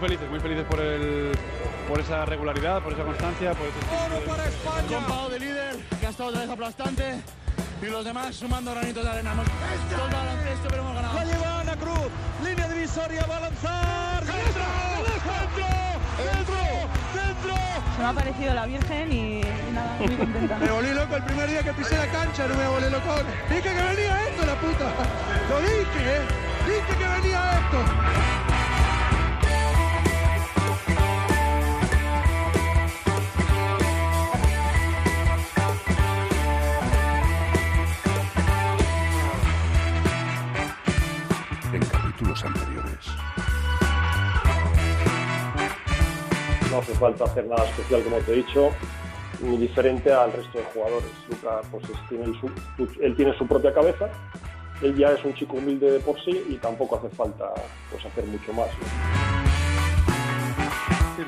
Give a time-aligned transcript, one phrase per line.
[0.00, 1.32] felices, muy felices por, el,
[1.88, 3.78] por esa regularidad, por esa constancia, por ese...
[4.06, 5.28] Oro para España.
[5.30, 7.20] De líder, que ha estado otra vez aplastante.
[7.82, 9.32] Y los demás sumando granitos de arena.
[9.32, 11.14] Hemos todo el baloncesto, pero hemos ganado.
[11.14, 12.08] La lleva Ana Cruz,
[12.44, 14.24] línea divisoria, va a lanzar.
[14.24, 14.64] ¡Dentro!
[15.06, 15.36] ¡Dentro!
[16.24, 16.56] ¡Dentro!
[17.14, 17.54] ¡Dentro!
[17.96, 20.58] Se me ha parecido la Virgen y, y nada, muy contenta.
[20.58, 23.14] Me volví loco el primer día que pisé la cancha, no me volví loco.
[23.48, 24.92] Dije que venía esto, la puta.
[25.48, 26.22] Lo dije, ¿eh?
[26.66, 28.49] Dije que venía esto.
[47.00, 48.70] Falta hacer nada especial, como te he dicho,
[49.42, 51.10] ni diferente al resto de jugadores.
[51.28, 54.08] Luca, pues, es- tiene su- él tiene su propia cabeza,
[54.82, 57.46] él ya es un chico humilde de por sí y tampoco hace falta
[57.90, 58.68] pues, hacer mucho más.
[58.78, 58.86] ¿no?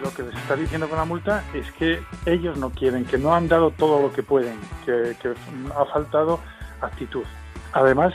[0.02, 3.34] Lo que les está diciendo con la multa es que ellos no quieren, que no
[3.34, 5.34] han dado todo lo que pueden, que, que
[5.76, 6.40] ha faltado
[6.80, 7.24] actitud.
[7.74, 8.12] Además,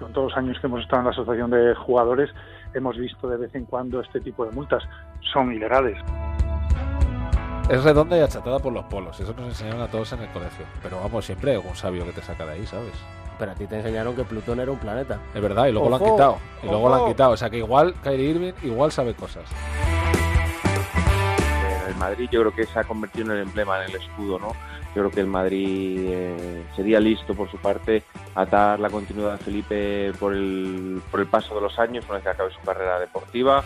[0.00, 2.30] con todos los años que hemos estado en la asociación de jugadores,
[2.74, 4.82] hemos visto de vez en cuando este tipo de multas.
[5.32, 5.98] Son ilegales.
[7.68, 9.18] Es redonda y achatada por los polos.
[9.20, 10.64] Eso nos enseñaron a todos en el colegio.
[10.82, 12.92] Pero vamos, siempre hay algún sabio que te saca de ahí, ¿sabes?
[13.38, 15.18] Pero a ti te enseñaron que Plutón era un planeta.
[15.34, 16.38] Es verdad, y luego lo han Ojo, quitado.
[16.62, 17.10] Y luego lo han ojo.
[17.10, 17.32] quitado.
[17.32, 19.44] O sea que igual Kyrie Irving igual sabe cosas.
[21.86, 24.48] el Madrid yo creo que se ha convertido en el emblema, en el escudo, ¿no?
[24.94, 28.02] Yo creo que el Madrid eh, sería listo por su parte
[28.34, 32.14] a atar la continuidad de Felipe por el, por el paso de los años, una
[32.14, 33.62] vez que acabe su carrera deportiva.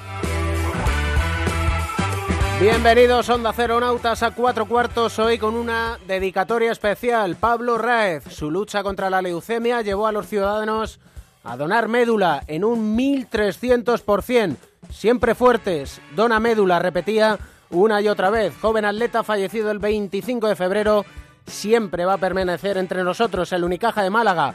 [2.63, 7.35] Bienvenidos Onda Cero Nautas a cuatro cuartos hoy con una dedicatoria especial.
[7.35, 11.01] Pablo Raez, su lucha contra la leucemia llevó a los ciudadanos
[11.43, 14.57] a donar médula en un 1300%.
[14.91, 17.37] Siempre fuertes, dona médula, repetía
[17.71, 18.55] una y otra vez.
[18.63, 21.05] Joven atleta fallecido el 25 de febrero,
[21.45, 23.53] siempre va a permanecer entre nosotros.
[23.53, 24.55] El Unicaja de Málaga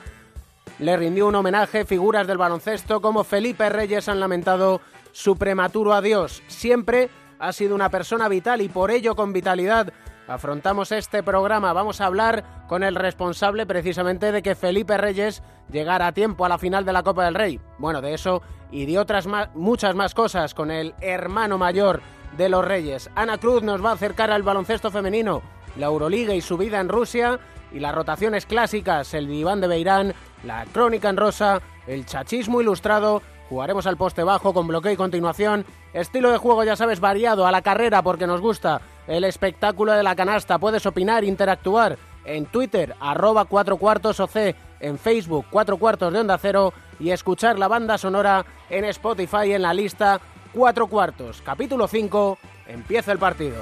[0.80, 1.84] le rindió un homenaje.
[1.84, 4.80] Figuras del baloncesto como Felipe Reyes han lamentado
[5.12, 6.42] su prematuro adiós.
[6.48, 7.10] Siempre
[7.40, 9.92] ha sido una persona vital y por ello con vitalidad
[10.28, 11.72] afrontamos este programa.
[11.74, 16.50] Vamos a hablar con el responsable precisamente de que Felipe Reyes llegara a tiempo a
[16.50, 17.60] la final de la Copa del Rey.
[17.78, 22.02] Bueno, de eso y de otras ma- muchas más cosas con el hermano mayor
[22.38, 23.10] de los Reyes.
[23.16, 25.42] Ana Cruz nos va a acercar al baloncesto femenino,
[25.78, 27.40] la Euroliga y su vida en Rusia
[27.72, 33.22] y las rotaciones clásicas, el diván de Beirán, la crónica en rosa, el chachismo ilustrado,
[33.50, 37.52] jugaremos al poste bajo con bloqueo y continuación, estilo de juego ya sabes variado a
[37.52, 42.96] la carrera porque nos gusta, el espectáculo de la canasta, puedes opinar, interactuar en Twitter,
[43.00, 47.98] arroba cuatro cuartos OC, en Facebook, cuatro cuartos de onda cero y escuchar la banda
[47.98, 50.20] sonora en Spotify en la lista
[50.54, 51.42] cuatro cuartos.
[51.42, 52.38] Capítulo 5,
[52.68, 53.58] empieza el partido.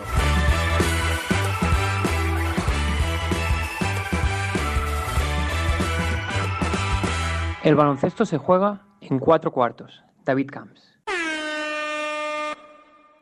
[7.63, 10.03] El baloncesto se juega en cuatro cuartos.
[10.23, 10.81] David Camps.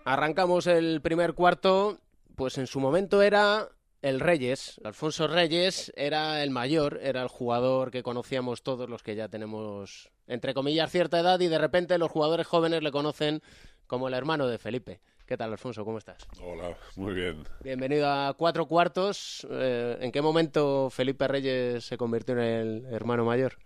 [0.05, 1.97] Arrancamos el primer cuarto,
[2.35, 3.69] pues en su momento era
[4.01, 4.79] el Reyes.
[4.83, 10.11] Alfonso Reyes era el mayor, era el jugador que conocíamos todos los que ya tenemos,
[10.27, 13.41] entre comillas, cierta edad y de repente los jugadores jóvenes le conocen
[13.87, 14.99] como el hermano de Felipe.
[15.25, 15.85] ¿Qué tal, Alfonso?
[15.85, 16.27] ¿Cómo estás?
[16.41, 17.43] Hola, muy bien.
[17.63, 19.47] Bienvenido a Cuatro Cuartos.
[19.49, 23.57] Eh, ¿En qué momento Felipe Reyes se convirtió en el hermano mayor?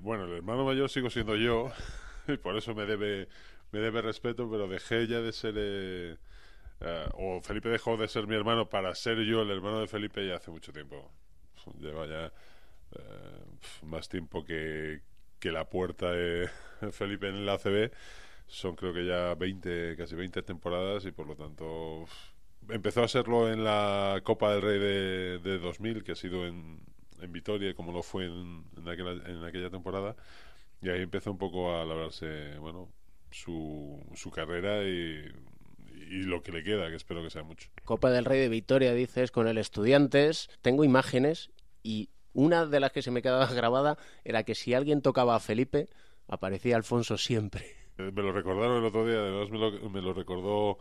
[0.00, 1.70] Bueno, el hermano mayor sigo siendo yo
[2.26, 3.28] y por eso me debe
[3.70, 6.16] me debe respeto, pero dejé ya de ser eh,
[6.80, 10.26] eh, o Felipe dejó de ser mi hermano para ser yo el hermano de Felipe
[10.26, 11.12] ya hace mucho tiempo.
[11.78, 12.32] Lleva ya
[12.92, 13.44] eh,
[13.82, 15.02] más tiempo que,
[15.38, 16.48] que la puerta de
[16.92, 17.92] Felipe en el ACB.
[18.46, 22.06] Son creo que ya 20, casi 20 temporadas y por lo tanto
[22.68, 26.80] empezó a serlo en la Copa del Rey de, de 2000, que ha sido en,
[27.20, 30.16] en Vitoria, como lo fue en, en, aquella, en aquella temporada.
[30.82, 32.88] Y ahí empezó un poco a labrarse, bueno,
[33.30, 35.24] su, su carrera y,
[36.10, 37.68] y lo que le queda, que espero que sea mucho.
[37.84, 40.48] Copa del Rey de Victoria, dices, con el Estudiantes.
[40.62, 41.50] Tengo imágenes
[41.82, 45.40] y una de las que se me quedaba grabada era que si alguien tocaba a
[45.40, 45.88] Felipe,
[46.28, 47.66] aparecía Alfonso siempre.
[47.98, 50.78] Eh, Me lo recordaron el otro día, además me lo, me lo recordó,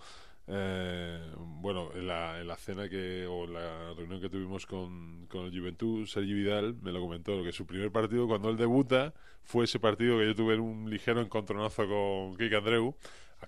[0.47, 5.27] eh, bueno, en la, en la cena que, o en la reunión que tuvimos con,
[5.27, 9.13] con el Juventud, Sergi Vidal me lo comentó, que su primer partido, cuando él debuta,
[9.43, 12.95] fue ese partido que yo tuve un ligero encontronazo con Kike Andreu,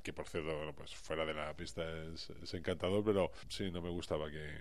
[0.04, 4.30] que por cierto, pues fuera de la pista es, encantador, pero sí, no me gustaba
[4.30, 4.60] que,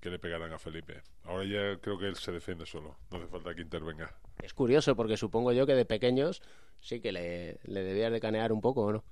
[0.00, 1.02] que le pegaran a Felipe.
[1.24, 4.14] Ahora ya creo que él se defiende solo, no hace falta que intervenga.
[4.42, 6.40] Es curioso porque supongo yo que de pequeños
[6.80, 9.04] sí que le, le debías de un poco, ¿o no?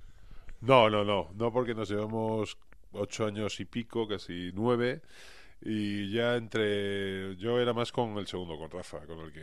[0.63, 2.57] No, no, no, no porque nos llevamos
[2.93, 5.03] ocho años y pico, casi nueve,
[5.61, 7.37] y ya entre...
[7.37, 9.43] Yo era más con el segundo, con Rafa, con el que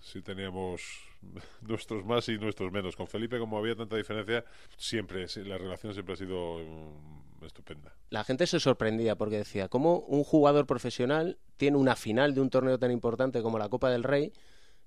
[0.00, 0.82] sí teníamos
[1.62, 2.96] nuestros más y nuestros menos.
[2.96, 4.44] Con Felipe, como había tanta diferencia,
[4.76, 7.94] siempre, la relación siempre ha sido mm, estupenda.
[8.10, 12.50] La gente se sorprendía porque decía, ¿cómo un jugador profesional tiene una final de un
[12.50, 14.32] torneo tan importante como la Copa del Rey,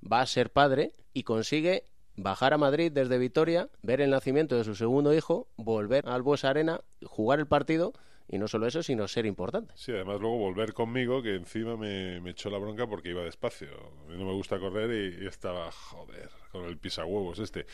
[0.04, 1.86] va a ser padre y consigue
[2.18, 6.50] bajar a Madrid desde Vitoria, ver el nacimiento de su segundo hijo, volver al Buesa
[6.50, 7.94] Arena, jugar el partido
[8.28, 9.74] y no solo eso, sino ser importante.
[9.76, 13.70] Sí, además luego volver conmigo, que encima me, echó la bronca porque iba despacio.
[14.06, 17.66] A mí no me gusta correr y, y estaba, joder, con el pisahuevos este.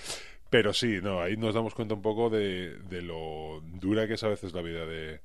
[0.49, 4.23] Pero sí, no, ahí nos damos cuenta un poco de, de lo dura que es
[4.23, 5.21] a veces la vida de,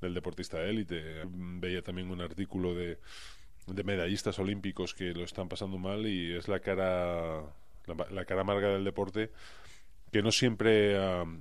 [0.00, 1.02] del deportista de élite.
[1.26, 2.98] Veía también un artículo de,
[3.66, 7.42] de medallistas olímpicos que lo están pasando mal y es la cara,
[7.88, 9.30] la, la cara amarga del deporte
[10.12, 10.96] que no siempre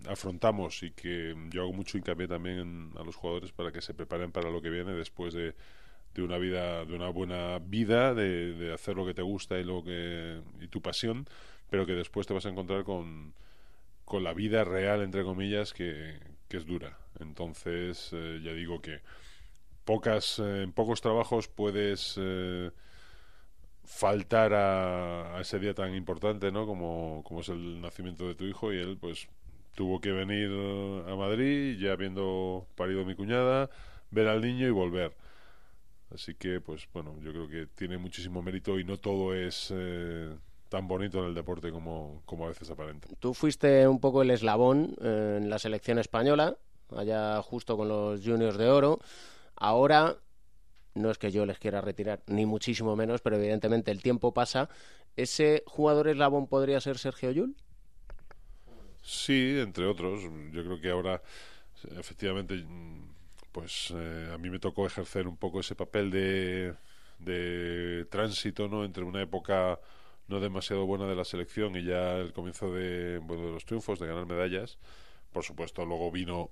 [0.10, 4.32] afrontamos y que yo hago mucho hincapié también a los jugadores para que se preparen
[4.32, 5.56] para lo que viene después de,
[6.14, 9.64] de una vida de una buena vida de, de hacer lo que te gusta y
[9.64, 11.28] lo que y tu pasión
[11.70, 13.34] pero que después te vas a encontrar con
[14.04, 16.18] con la vida real entre comillas que,
[16.48, 16.98] que es dura.
[17.20, 19.02] Entonces eh, ya digo que
[19.84, 22.72] pocas eh, en pocos trabajos puedes eh,
[23.88, 26.68] faltar a, ese día tan importante, ¿no?
[26.68, 29.28] Como, como es el nacimiento de tu hijo y él, pues,
[29.76, 30.52] tuvo que venir
[31.08, 33.70] a Madrid, ya habiendo parido mi cuñada,
[34.12, 35.16] ver al niño y volver.
[36.14, 40.36] Así que, pues, bueno, yo creo que tiene muchísimo mérito y no todo es eh,
[40.70, 43.08] tan bonito en el deporte como, como a veces aparenta.
[43.20, 46.58] Tú fuiste un poco el eslabón eh, en la selección española,
[46.96, 49.00] allá justo con los juniors de oro.
[49.56, 50.18] Ahora,
[50.98, 54.70] no es que yo les quiera retirar, ni muchísimo menos, pero evidentemente el tiempo pasa.
[55.16, 57.56] ¿Ese jugador eslabón podría ser Sergio Yul?
[59.02, 60.24] Sí, entre otros.
[60.52, 61.22] Yo creo que ahora,
[61.98, 62.66] efectivamente,
[63.52, 66.76] pues eh, a mí me tocó ejercer un poco ese papel de,
[67.20, 68.84] de tránsito, ¿no?
[68.86, 69.80] Entre una época
[70.28, 74.00] no demasiado buena de la selección y ya el comienzo de, bueno, de los triunfos,
[74.00, 74.78] de ganar medallas.
[75.32, 76.52] Por supuesto, luego vino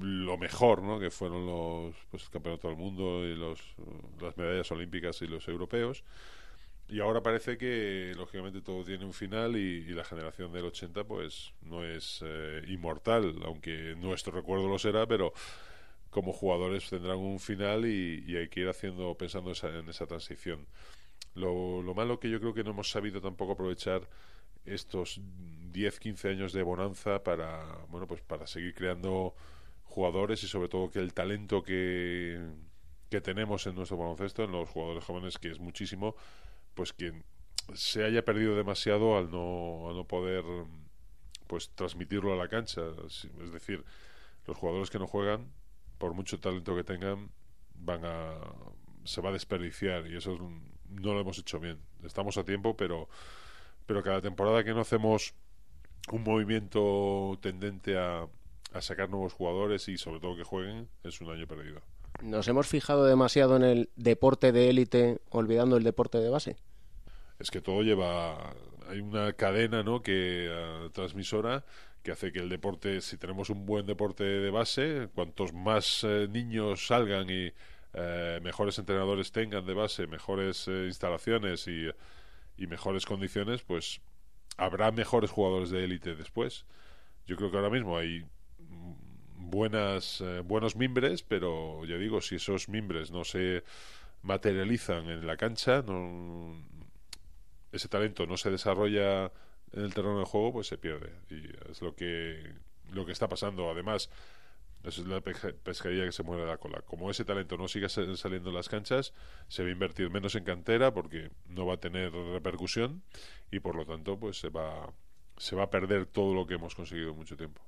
[0.00, 0.98] lo mejor, ¿no?
[0.98, 3.60] Que fueron los pues, el campeonato del mundo y los,
[4.20, 6.04] las medallas olímpicas y los europeos.
[6.88, 11.52] Y ahora parece que, lógicamente, todo tiene un final y, la generación del 80, pues,
[11.62, 15.32] no es eh, inmortal, aunque nuestro recuerdo lo será, pero
[16.10, 20.66] como jugadores tendrán un final y, hay que ir haciendo, pensando en esa transición.
[21.36, 24.08] Lo, lo malo que yo creo que no hemos sabido tampoco aprovechar
[24.66, 25.20] estos
[25.72, 29.34] 10, 15 años de bonanza para, bueno, pues para seguir creando
[29.90, 32.40] jugadores y sobre todo que el talento que,
[33.10, 36.14] que tenemos en nuestro baloncesto, en los jugadores jóvenes, que es muchísimo,
[36.74, 37.22] pues que
[37.74, 40.44] se haya perdido demasiado al no, al no poder
[41.46, 42.82] pues transmitirlo a la cancha.
[43.06, 43.84] Es decir,
[44.46, 45.50] los jugadores que no juegan,
[45.98, 47.30] por mucho talento que tengan,
[47.74, 48.34] van a
[49.04, 50.38] se va a desperdiciar y eso
[50.88, 51.78] no lo hemos hecho bien.
[52.04, 53.08] Estamos a tiempo, pero
[53.86, 55.34] pero cada temporada que no hacemos
[56.12, 58.28] un movimiento tendente a,
[58.72, 61.80] a sacar nuevos jugadores y sobre todo que jueguen es un año perdido.
[62.22, 66.56] ¿Nos hemos fijado demasiado en el deporte de élite, olvidando el deporte de base?
[67.40, 68.54] es que todo lleva
[68.88, 71.64] hay una cadena no que eh, transmisora
[72.02, 76.28] que hace que el deporte si tenemos un buen deporte de base cuantos más eh,
[76.30, 77.52] niños salgan y
[77.94, 81.88] eh, mejores entrenadores tengan de base mejores eh, instalaciones y,
[82.56, 84.00] y mejores condiciones pues
[84.56, 86.66] habrá mejores jugadores de élite después
[87.26, 88.26] yo creo que ahora mismo hay
[89.50, 93.64] buenas eh, buenos mimbres pero ya digo si esos mimbres no se
[94.22, 96.54] materializan en la cancha no
[97.72, 99.32] ese talento no se desarrolla
[99.72, 101.12] en el terreno de juego, pues se pierde.
[101.30, 102.52] Y es lo que,
[102.92, 103.70] lo que está pasando.
[103.70, 104.10] Además,
[104.84, 106.82] es la pescaría que se muere la cola.
[106.82, 109.14] Como ese talento no siga sa- saliendo en las canchas,
[109.48, 113.02] se va a invertir menos en cantera porque no va a tener repercusión
[113.50, 114.92] y por lo tanto, pues se va,
[115.36, 117.62] se va a perder todo lo que hemos conseguido en mucho tiempo.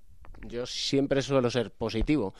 [0.46, 2.34] Yo siempre suelo ser positivo.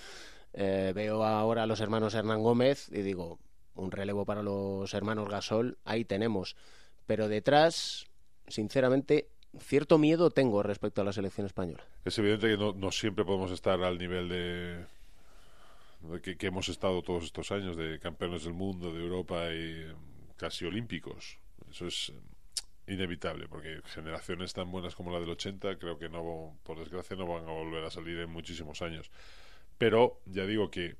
[0.55, 3.39] Eh, veo ahora a los hermanos Hernán Gómez y digo,
[3.75, 6.57] un relevo para los hermanos Gasol, ahí tenemos.
[7.07, 8.07] Pero detrás,
[8.49, 11.85] sinceramente, cierto miedo tengo respecto a la selección española.
[12.05, 14.87] Es evidente que no, siempre podemos estar al nivel de,
[16.21, 19.87] que, hemos estado todos estos años, de campeones del mundo, de Europa y
[20.37, 21.39] casi olímpicos.
[21.71, 22.13] Eso es
[22.87, 27.27] inevitable, porque generaciones tan buenas como la del 80 creo que no, por desgracia, no
[27.27, 29.11] van a volver a salir en muchísimos años.
[29.79, 30.97] Pero ya digo que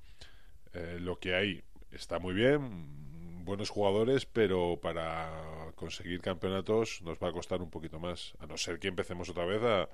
[0.73, 7.29] eh, lo que hay está muy bien, buenos jugadores, pero para conseguir campeonatos nos va
[7.29, 9.89] a costar un poquito más, a no ser que empecemos otra vez a,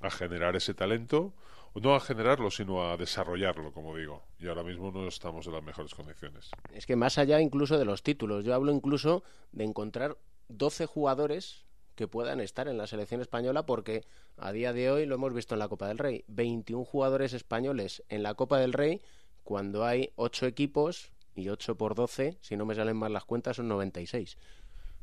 [0.00, 1.32] a generar ese talento,
[1.74, 4.24] no a generarlo, sino a desarrollarlo, como digo.
[4.38, 6.50] Y ahora mismo no estamos en las mejores condiciones.
[6.74, 9.22] Es que más allá incluso de los títulos, yo hablo incluso
[9.52, 10.16] de encontrar
[10.50, 11.64] 12 jugadores
[11.94, 14.04] que puedan estar en la selección española porque
[14.36, 18.02] a día de hoy lo hemos visto en la Copa del Rey, 21 jugadores españoles
[18.08, 19.00] en la Copa del Rey
[19.44, 23.56] cuando hay 8 equipos y 8 por 12, si no me salen mal las cuentas,
[23.56, 24.36] son 96.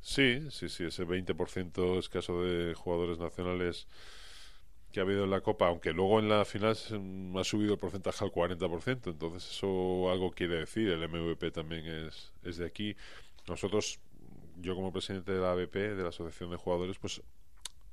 [0.02, 3.88] Sí, sí, sí, ese 20% escaso de jugadores nacionales
[4.92, 8.24] que ha habido en la Copa, aunque luego en la final ha subido el porcentaje
[8.24, 12.96] al 40%, entonces eso algo quiere decir, el MVP también es, es de aquí.
[13.48, 14.00] Nosotros,
[14.58, 17.22] yo como presidente de la ABP, de la Asociación de Jugadores, pues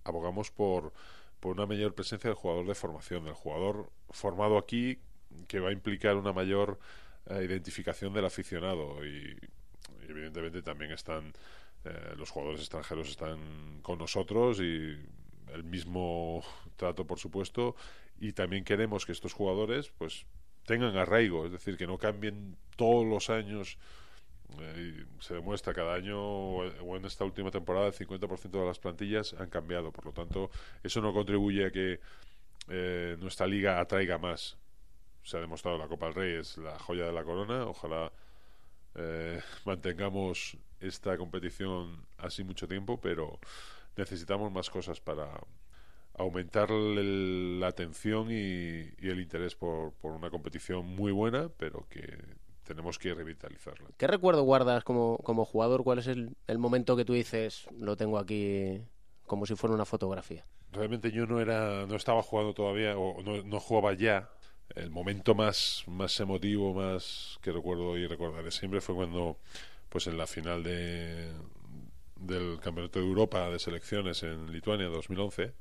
[0.05, 0.93] abogamos por,
[1.41, 4.99] por una mayor presencia del jugador de formación, del jugador formado aquí,
[5.49, 6.79] que va a implicar una mayor
[7.27, 9.37] eh, identificación del aficionado y,
[10.07, 11.33] y evidentemente también están
[11.85, 14.97] eh, los jugadores extranjeros están con nosotros y
[15.53, 16.43] el mismo
[16.77, 17.77] trato, por supuesto,
[18.19, 20.25] y también queremos que estos jugadores pues
[20.65, 23.77] tengan arraigo, es decir, que no cambien todos los años.
[24.61, 29.35] Eh, se demuestra cada año o en esta última temporada el 50% de las plantillas
[29.35, 30.51] han cambiado, por lo tanto
[30.83, 32.01] eso no contribuye a que
[32.69, 34.57] eh, nuestra liga atraiga más.
[35.23, 38.13] Se ha demostrado la Copa del Rey es la joya de la corona, ojalá
[38.95, 43.39] eh, mantengamos esta competición así mucho tiempo, pero
[43.97, 45.29] necesitamos más cosas para
[46.17, 52.19] aumentar el- la atención y, el interés por una competición muy buena, pero que
[52.65, 53.89] tenemos que revitalizarla.
[53.97, 55.85] ¿Qué recuerdo guardas como, como jugador?
[55.85, 58.81] ¿Cuál es el, el momento que tú dices, lo tengo aquí
[59.27, 60.45] como si fuera una fotografía?
[60.73, 64.31] Realmente yo no era, no estaba jugando todavía o no, no jugaba ya.
[64.75, 69.39] El momento más, más emotivo, más que recuerdo y recordaré siempre fue cuando,
[69.89, 71.33] pues en la final de,
[72.17, 75.53] del Campeonato de Europa de selecciones en Lituania 2011,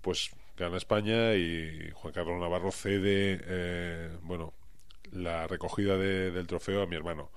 [0.00, 4.54] pues gana España y Juan Carlos Navarro cede, eh, bueno,
[5.14, 7.30] la recogida de- del trofeo a mi hermano.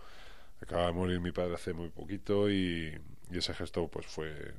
[0.62, 3.00] Acaba de morir mi padre hace muy poquito y,
[3.32, 4.54] ese gesto pues fue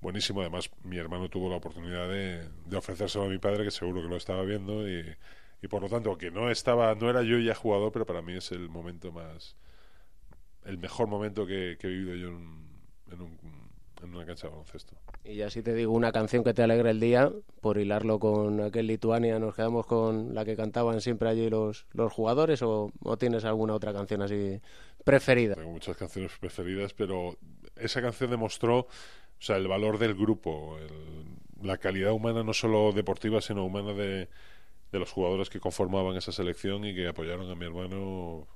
[0.00, 0.40] buenísimo.
[0.42, 4.08] Además, mi hermano tuvo la oportunidad de, de ofrecérselo a mi padre, que seguro que
[4.08, 5.04] lo estaba viendo y,
[5.62, 8.34] y por lo tanto, que no estaba, no era yo ya jugador, pero para mí
[8.34, 9.56] es el momento más,
[10.64, 12.68] el mejor momento que, que he vivido yo en,
[13.12, 13.38] en, un-
[14.04, 14.96] en una cancha de baloncesto.
[15.24, 18.60] Y ya si te digo una canción que te alegre el día, por hilarlo con
[18.60, 23.16] aquel Lituania, ¿nos quedamos con la que cantaban siempre allí los, los jugadores o, o
[23.16, 24.60] tienes alguna otra canción así
[25.04, 25.54] preferida?
[25.54, 27.36] Tengo muchas canciones preferidas, pero
[27.76, 28.88] esa canción demostró, o
[29.38, 34.28] sea, el valor del grupo, el- la calidad humana no solo deportiva, sino humana de,
[34.90, 38.48] de los jugadores que conformaban esa selección y que apoyaron a mi hermano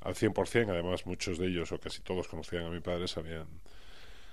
[0.00, 0.70] al 100%.
[0.70, 3.48] Además, muchos de ellos, o casi todos, conocían a mi padre, sabían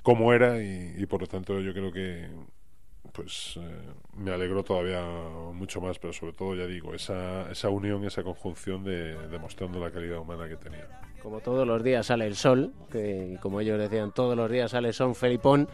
[0.04, 2.28] cómo era y, por lo tanto yo creo que
[3.12, 3.62] pues eh,
[4.16, 5.04] me alegró todavía
[5.54, 9.90] mucho más, pero sobre todo, ya digo, esa, esa unión, esa conjunción de demostrando la
[9.92, 10.88] calidad humana que tenía.
[11.22, 14.94] Como todos los días sale el sol, que como ellos decían, todos los días sale
[14.94, 15.68] Son Felipón,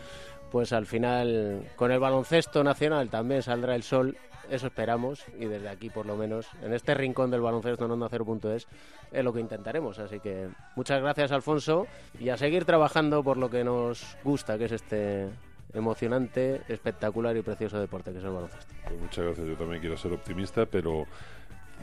[0.56, 4.16] pues al final con el baloncesto nacional también saldrá el sol,
[4.50, 8.08] eso esperamos, y desde aquí por lo menos, en este rincón del baloncesto en Onda
[8.10, 8.66] 0.es,
[9.12, 10.00] es lo que intentaremos.
[10.00, 10.48] Así que
[10.78, 11.88] muchas gracias Alfonso
[12.22, 15.28] y a seguir trabajando por lo que nos gusta, que es este
[15.74, 18.74] emocionante, espectacular y precioso deporte que es el baloncesto.
[18.88, 21.06] Pues muchas gracias, yo también quiero ser optimista, pero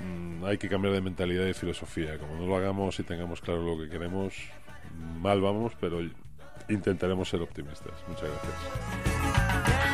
[0.02, 2.16] mm, hay que cambiar de mentalidad y filosofía.
[2.16, 4.34] Como no lo hagamos y tengamos claro lo que queremos,
[5.20, 6.00] mal vamos, pero
[6.68, 7.92] intentaremos ser optimistas.
[8.08, 9.91] Muchas gracias.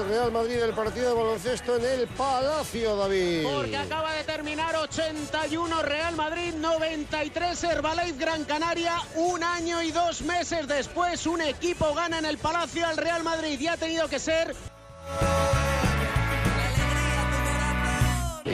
[0.00, 3.44] El Real Madrid del partido de baloncesto en el Palacio, David?
[3.44, 8.94] Porque acaba de terminar 81 Real Madrid, 93 Herbalife Gran Canaria.
[9.16, 13.60] Un año y dos meses después, un equipo gana en el Palacio al Real Madrid
[13.60, 14.54] y ha tenido que ser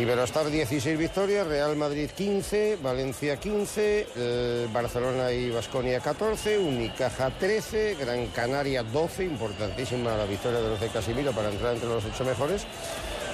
[0.07, 7.97] Iberostar 16 victorias, Real Madrid 15, Valencia 15, eh, Barcelona y Basconia 14, Unicaja 13,
[7.99, 12.25] Gran Canaria 12, importantísima la victoria de los de Casimiro para entrar entre los ocho
[12.25, 12.65] mejores.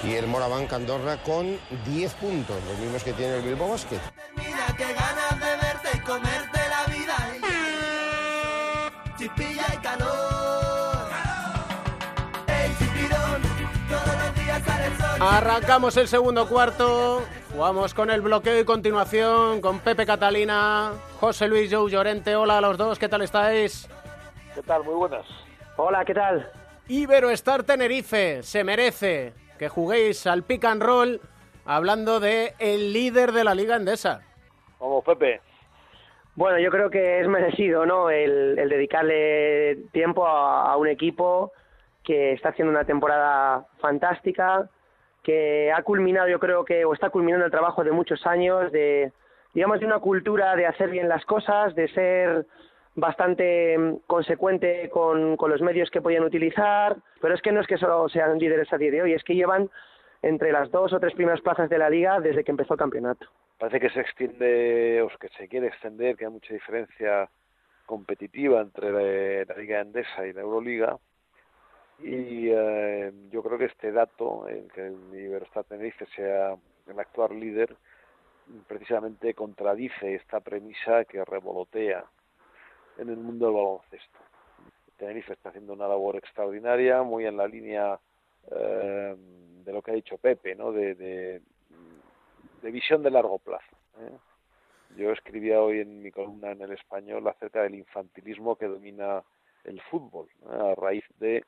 [0.03, 4.01] Y el Moraván Candorra con 10 puntos, los mismos que tiene el Bilbao Basket.
[4.35, 6.52] Mira qué ganas de verte y comerte
[15.25, 17.21] Arrancamos el segundo cuarto.
[17.53, 22.35] Jugamos con el bloqueo y continuación con Pepe Catalina, José Luis Jou Llorente.
[22.35, 23.89] Hola a los dos, ¿qué tal estáis?
[24.53, 24.83] ¿Qué tal?
[24.83, 25.25] Muy buenas.
[25.77, 26.51] Hola, ¿qué tal?
[26.89, 31.21] Iberoestar Tenerife, se merece que juguéis al pick and roll
[31.65, 34.21] hablando de el líder de la Liga Endesa.
[34.77, 35.39] Vamos, Pepe.
[36.35, 38.09] Bueno, yo creo que es merecido, ¿no?
[38.09, 41.53] El, el dedicarle tiempo a, a un equipo
[42.03, 44.69] que está haciendo una temporada fantástica,
[45.23, 49.11] que ha culminado, yo creo que, o está culminando el trabajo de muchos años, de,
[49.53, 52.45] digamos, de una cultura de hacer bien las cosas, de ser
[52.95, 57.67] bastante mm, consecuente con, con los medios que podían utilizar, pero es que no es
[57.67, 59.69] que solo sean líderes a día de hoy, es que llevan
[60.21, 63.27] entre las dos o tres primeras plazas de la liga desde que empezó el campeonato.
[63.57, 67.29] Parece que se extiende, o que se quiere extender, que hay mucha diferencia
[67.85, 70.97] competitiva entre la, la Liga Endesa y la Euroliga.
[71.99, 76.55] Y eh, yo creo que este dato, el que el Iberostar Tenerife sea
[76.87, 77.75] el actual líder,
[78.67, 82.03] precisamente contradice esta premisa que revolotea
[82.97, 84.19] en el mundo del baloncesto.
[84.97, 87.99] Tenerife está haciendo una labor extraordinaria, muy en la línea
[88.51, 89.15] eh,
[89.63, 90.71] de lo que ha dicho Pepe, ¿no?
[90.71, 91.41] de, de,
[92.61, 93.75] de visión de largo plazo.
[93.99, 94.17] ¿eh?
[94.97, 99.23] Yo escribía hoy en mi columna en el español acerca del infantilismo que domina
[99.63, 101.43] el fútbol, a raíz de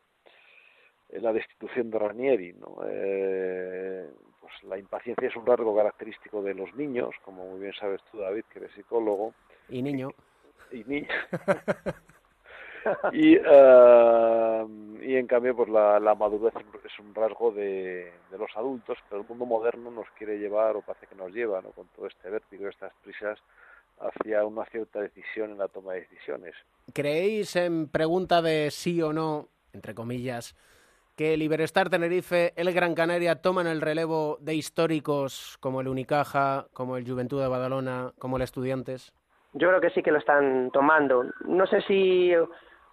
[1.10, 2.54] la destitución de Ranieri.
[2.54, 2.78] ¿no?
[2.88, 4.10] Eh,
[4.42, 8.20] pues la impaciencia es un rasgo característico de los niños, como muy bien sabes tú,
[8.20, 9.34] David, que eres psicólogo.
[9.70, 10.10] Y niño.
[10.72, 11.08] Y niño.
[13.14, 16.53] y, uh, y en cambio pues la, la, madurez
[16.84, 20.82] es un rasgo de, de, los adultos pero el mundo moderno nos quiere llevar o
[20.82, 21.72] parece que nos lleva ¿no?
[21.72, 23.40] con todo este vértigo estas prisas
[24.00, 26.53] hacia una cierta decisión en la toma de decisiones
[26.94, 30.56] creéis en pregunta de sí o no entre comillas
[31.16, 36.66] que el Iberestar Tenerife, el Gran Canaria toman el relevo de históricos como el Unicaja,
[36.74, 39.14] como el Juventud de Badalona, como el Estudiantes?
[39.54, 41.25] Yo creo que sí que lo están tomando.
[41.46, 42.34] No sé si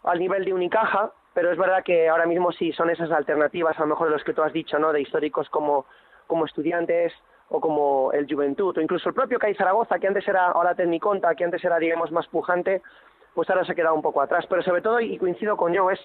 [0.05, 3.83] al nivel de Unicaja, pero es verdad que ahora mismo sí son esas alternativas, a
[3.83, 4.93] lo mejor de los que tú has dicho, ¿no?
[4.93, 5.87] De históricos como,
[6.27, 7.13] como estudiantes
[7.49, 11.35] o como el Juventud, o incluso el propio CAI Zaragoza, que antes era, ahora Tecniconta,
[11.35, 12.81] que antes era, digamos, más pujante,
[13.35, 14.47] pues ahora se ha quedado un poco atrás.
[14.49, 16.01] Pero sobre todo, y coincido con yo, es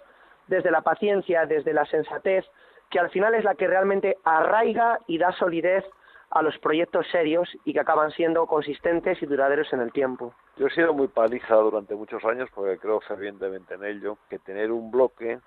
[0.47, 2.45] desde la paciencia, desde la sensatez,
[2.89, 5.83] que al final es la que realmente arraiga y da solidez
[6.29, 10.33] a los proyectos serios y que acaban siendo consistentes y duraderos en el tiempo.
[10.57, 14.71] Yo he sido muy paliza durante muchos años porque creo fervientemente en ello, que tener
[14.71, 15.39] un bloque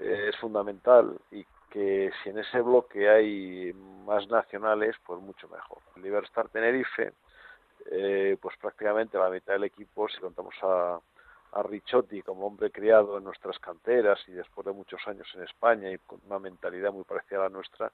[0.00, 3.72] eh, es fundamental y que si en ese bloque hay
[4.06, 5.78] más nacionales, pues mucho mejor.
[5.96, 7.12] El Liberstar Tenerife,
[7.90, 10.98] eh, pues prácticamente la mitad del equipo, si contamos a,
[11.52, 15.90] a Ricciotti como hombre criado en nuestras canteras y después de muchos años en España
[15.90, 17.90] y con una mentalidad muy parecida a la nuestra,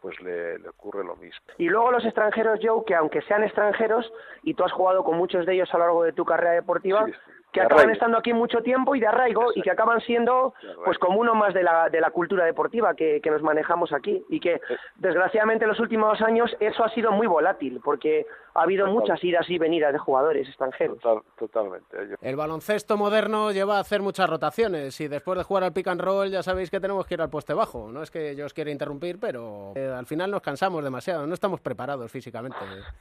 [0.00, 1.40] pues le, le, ocurre lo mismo.
[1.58, 4.10] Y luego los extranjeros, Joe, que aunque sean extranjeros,
[4.42, 7.06] y tú has jugado con muchos de ellos a lo largo de tu carrera deportiva,
[7.06, 7.37] sí, sí.
[7.52, 7.92] Que acaban arraigo.
[7.94, 9.58] estando aquí mucho tiempo y de arraigo, Exacto.
[9.60, 13.20] y que acaban siendo pues como uno más de la, de la cultura deportiva que,
[13.22, 14.22] que nos manejamos aquí.
[14.28, 14.60] Y que
[14.96, 18.94] desgraciadamente en los últimos años eso ha sido muy volátil, porque ha habido Total.
[19.00, 20.98] muchas idas y venidas de jugadores extranjeros.
[20.98, 21.96] Total, totalmente.
[22.20, 26.00] El baloncesto moderno lleva a hacer muchas rotaciones y después de jugar al pick and
[26.00, 27.90] roll ya sabéis que tenemos que ir al poste bajo.
[27.92, 31.34] No es que yo os quiera interrumpir, pero eh, al final nos cansamos demasiado, no
[31.34, 32.56] estamos preparados físicamente.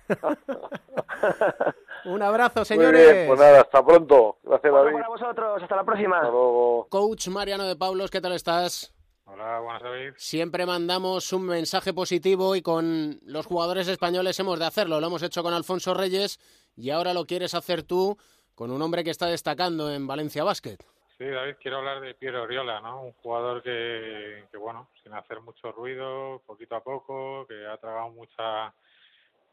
[2.08, 3.06] Un abrazo, señores.
[3.06, 4.38] Muy bien, pues nada, hasta pronto.
[4.42, 4.96] Gracias, bueno, David.
[4.96, 6.16] Para vosotros, hasta la próxima.
[6.18, 6.88] Hasta luego.
[6.90, 8.94] Coach Mariano de Paulos, ¿qué tal estás?
[9.26, 10.14] Hola, buenas David.
[10.16, 15.02] Siempre mandamos un mensaje positivo y con los jugadores españoles hemos de hacerlo.
[15.02, 16.40] Lo hemos hecho con Alfonso Reyes
[16.78, 18.18] y ahora lo quieres hacer tú
[18.56, 20.78] con un hombre que está destacando en Valencia Basket.
[21.18, 23.02] Sí, David, quiero hablar de Piero Oriola, ¿no?
[23.02, 28.12] Un jugador que, que, bueno, sin hacer mucho ruido, poquito a poco, que ha tragado
[28.12, 28.74] mucha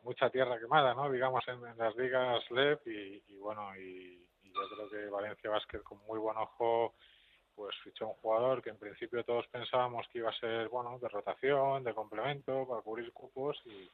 [0.05, 1.11] mucha tierra quemada, ¿no?
[1.11, 5.83] Digamos, en, en las ligas LEP y, bueno, y, y, yo creo que Valencia Basket
[5.83, 6.95] con muy buen ojo
[7.57, 11.09] pues fichó un jugador que en principio todos pensábamos que iba a ser, bueno, de
[11.09, 13.89] rotación, de complemento, para cubrir cupos y,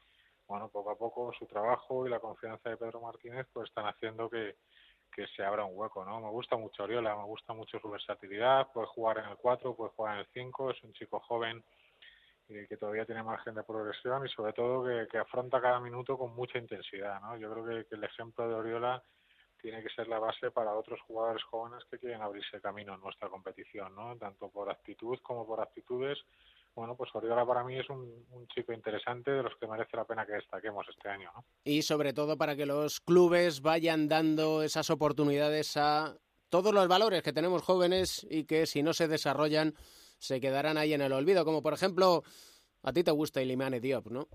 [0.46, 4.28] bueno, poco a poco su trabajo y la confianza de Pedro Martínez pues están haciendo
[4.30, 4.56] que,
[5.14, 6.20] que se abra un hueco, ¿no?
[6.20, 9.90] Me gusta mucho Oriola, me gusta mucho su versatilidad, puede jugar en el 4, puede
[9.90, 11.62] jugar en el 5, es un chico joven
[12.68, 16.34] que todavía tiene margen de progresión y sobre todo que, que afronta cada minuto con
[16.34, 17.36] mucha intensidad, ¿no?
[17.36, 19.02] Yo creo que, que el ejemplo de Oriola
[19.60, 23.28] tiene que ser la base para otros jugadores jóvenes que quieren abrirse camino en nuestra
[23.28, 24.16] competición, ¿no?
[24.16, 26.18] Tanto por actitud como por actitudes,
[26.74, 30.04] bueno, pues Oriola para mí es un, un chico interesante de los que merece la
[30.04, 31.44] pena que destaquemos este año, ¿no?
[31.64, 36.16] Y sobre todo para que los clubes vayan dando esas oportunidades a
[36.48, 39.74] todos los valores que tenemos jóvenes y que si no se desarrollan
[40.20, 41.44] se quedarán ahí en el olvido.
[41.44, 42.22] Como por ejemplo,
[42.82, 44.28] a ti te gusta Ilimane Diop, ¿no?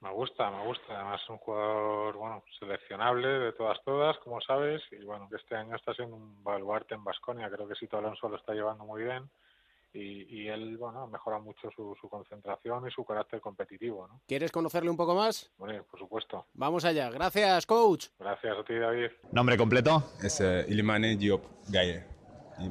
[0.00, 0.94] Me gusta, me gusta.
[0.94, 4.82] Además es un jugador, bueno, seleccionable de todas, todas, como sabes.
[4.92, 7.50] Y bueno, que este año está siendo un baluarte en Basconia.
[7.50, 9.30] Creo que Sito Alonso lo está llevando muy bien.
[9.92, 14.20] Y, y él, bueno, ha mejorado mucho su, su concentración y su carácter competitivo, ¿no?
[14.26, 15.50] ¿Quieres conocerle un poco más?
[15.56, 16.44] Bueno, por supuesto.
[16.52, 17.08] Vamos allá.
[17.10, 18.08] Gracias, coach.
[18.18, 19.10] Gracias a ti, David.
[19.32, 20.02] ¿Nombre completo?
[20.22, 22.15] Es uh, Ilimane Diop Gaye.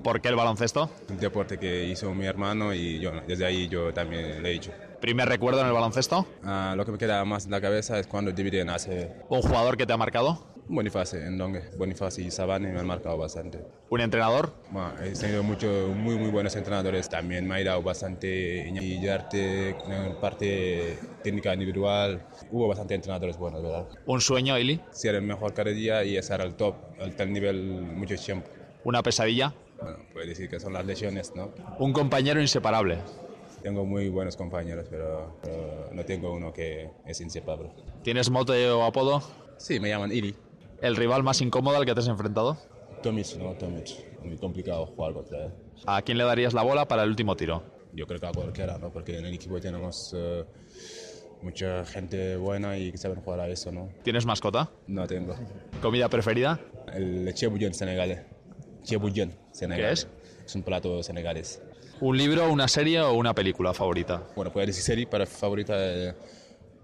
[0.04, 0.90] ¿Por qué el baloncesto?
[1.10, 4.72] Un deporte que hizo mi hermano y yo, desde ahí yo también lo he hecho.
[5.00, 6.26] ¿Primer recuerdo en el baloncesto?
[6.44, 9.12] Uh, lo que me queda más en la cabeza es cuando dividen hace...
[9.30, 10.56] ¿Un jugador que te ha marcado?
[10.68, 11.62] Boniface, en Dongue.
[11.78, 13.60] Boniface y Sabane me han marcado bastante.
[13.90, 14.52] ¿Un entrenador?
[14.72, 17.08] Bueno, he tenido mucho, muy, muy buenos entrenadores.
[17.08, 22.26] También me ha dado bastante y arte, en parte técnica individual.
[22.52, 23.86] Hubo bastante entrenadores buenos, ¿verdad?
[24.08, 24.82] ¿Un sueño, Ili?
[24.90, 28.50] Ser el mejor cada día y estar al top, al tal nivel mucho tiempo.
[28.84, 29.54] ¿Una pesadilla?
[29.82, 31.52] Bueno, puede decir que son las lesiones, ¿no?
[31.80, 33.00] ¿Un compañero inseparable?
[33.62, 37.72] Tengo muy buenos compañeros, pero, pero no tengo uno que es inseparable.
[38.04, 39.22] ¿Tienes mote o apodo?
[39.58, 40.36] Sí, me llaman Ili.
[40.82, 42.58] ¿El rival más incómodo al que te has enfrentado?
[43.02, 43.90] Tomic, no, Tomic.
[44.24, 45.52] Muy complicado jugar contra él.
[45.86, 47.64] ¿A quién le darías la bola para el último tiro?
[47.94, 48.92] Yo creo que a cualquiera, ¿no?
[48.92, 50.44] Porque en el equipo tenemos uh,
[51.42, 53.90] mucha gente buena y que saben jugar a eso, ¿no?
[54.04, 54.70] ¿Tienes mascota?
[54.88, 55.36] No tengo.
[55.82, 56.60] ¿Comida preferida?
[56.94, 58.22] El chebullón senegalés.
[58.86, 60.06] Chebullón senegalés.
[60.06, 60.12] ¿Qué
[60.44, 60.46] es?
[60.46, 61.62] Es un plato senegalés.
[62.02, 64.24] ¿Un libro, una serie o una película favorita?
[64.36, 66.14] Bueno, puedo decir serie, pero favorita eh,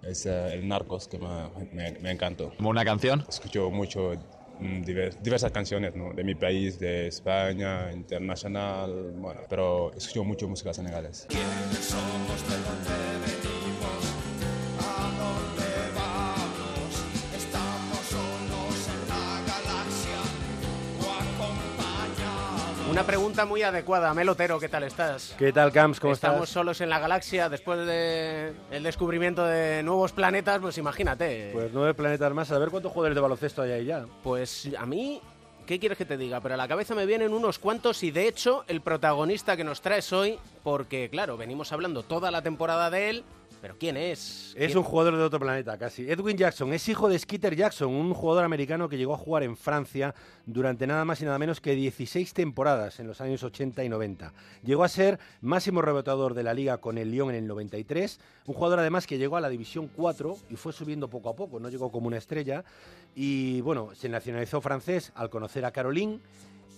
[0.04, 1.28] es uh, El Narcos, que me,
[1.74, 2.54] me, me encantó.
[2.56, 3.24] ¿Como una canción?
[3.28, 4.14] Escucho mucho
[4.60, 6.14] mm, divers, diversas canciones ¿no?
[6.14, 11.28] de mi país, de España, internacional, bueno, pero escucho mucho música senegalés.
[11.30, 12.91] ¿Quiénes somos de
[22.92, 24.14] Una pregunta muy adecuada.
[24.14, 25.34] Melotero, ¿qué tal estás?
[25.40, 26.02] ¿Qué tal, Camps?
[26.02, 26.50] ¿Cómo Estamos estás?
[26.50, 31.52] solos en la galaxia después del el descubrimiento de nuevos planetas, pues imagínate.
[31.54, 32.52] Pues nueve planetas más.
[32.52, 34.06] A ver cuántos jugadores de baloncesto hay ahí ya.
[34.22, 35.22] Pues a mí,
[35.66, 36.42] ¿qué quieres que te diga?
[36.42, 39.80] Pero a la cabeza me vienen unos cuantos y de hecho el protagonista que nos
[39.80, 43.24] traes hoy, porque claro, venimos hablando toda la temporada de él,
[43.62, 44.54] pero ¿quién es?
[44.58, 46.10] Es ¿Quién- un jugador de otro planeta, casi.
[46.10, 49.56] Edwin Jackson es hijo de Skeeter Jackson, un jugador americano que llegó a jugar en
[49.56, 53.90] Francia durante nada más y nada menos que 16 temporadas en los años 80 y
[53.90, 54.34] 90.
[54.64, 58.56] Llegó a ser máximo rebotador de la liga con el Lyon en el 93, un
[58.56, 61.70] jugador además que llegó a la División 4 y fue subiendo poco a poco, no
[61.70, 62.64] llegó como una estrella.
[63.16, 66.20] Y bueno, se nacionalizó francés al conocer a Caroline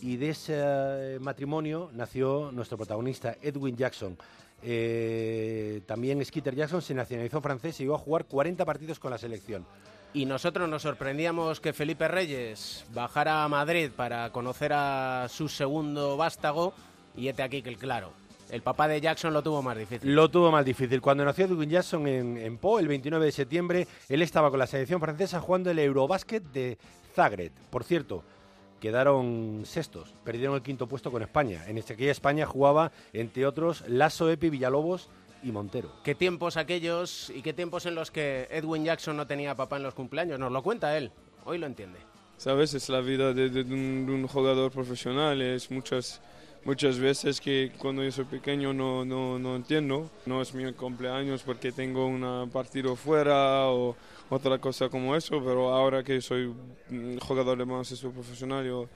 [0.02, 4.18] y de ese eh, matrimonio nació nuestro protagonista, Edwin Jackson.
[4.64, 9.18] Eh, también Skeeter Jackson se nacionalizó francés y llegó a jugar 40 partidos con la
[9.18, 9.66] selección.
[10.14, 16.18] Y nosotros nos sorprendíamos que Felipe Reyes bajara a Madrid para conocer a su segundo
[16.18, 16.74] vástago
[17.18, 18.14] y este aquí que el claro.
[18.52, 20.14] El papá de Jackson lo tuvo más difícil.
[20.14, 21.02] Lo tuvo más difícil.
[21.02, 24.68] Cuando nació Edwin Jackson en, en Po, el 29 de septiembre, él estaba con la
[24.68, 26.78] selección francesa jugando el Eurobasket de
[27.16, 27.52] Zagreb.
[27.72, 28.24] Por cierto,
[28.84, 31.64] quedaron sextos, perdieron el quinto puesto con España.
[31.68, 35.08] En aquella España jugaba, entre otros, Lasso, Epi, Villalobos
[35.42, 35.90] y Montero.
[36.04, 39.84] ¿Qué tiempos aquellos y qué tiempos en los que Edwin Jackson no tenía papá en
[39.84, 40.38] los cumpleaños?
[40.38, 41.12] Nos lo cuenta él.
[41.46, 41.98] Hoy lo entiende.
[42.36, 42.74] ¿Sabes?
[42.74, 45.42] Es la vida de, de- de un, de un jugador profesional.
[45.42, 46.22] Es muchas,
[46.66, 50.10] muchas veces que cuando yo soy pequeño no, no, no entiendo.
[50.26, 53.96] No es mi cumpleaños porque tengo un partido fuera o
[54.30, 56.54] otra cosa como eso, pero ahora que soy
[57.22, 58.88] jugador de baloncesto profesional, yo,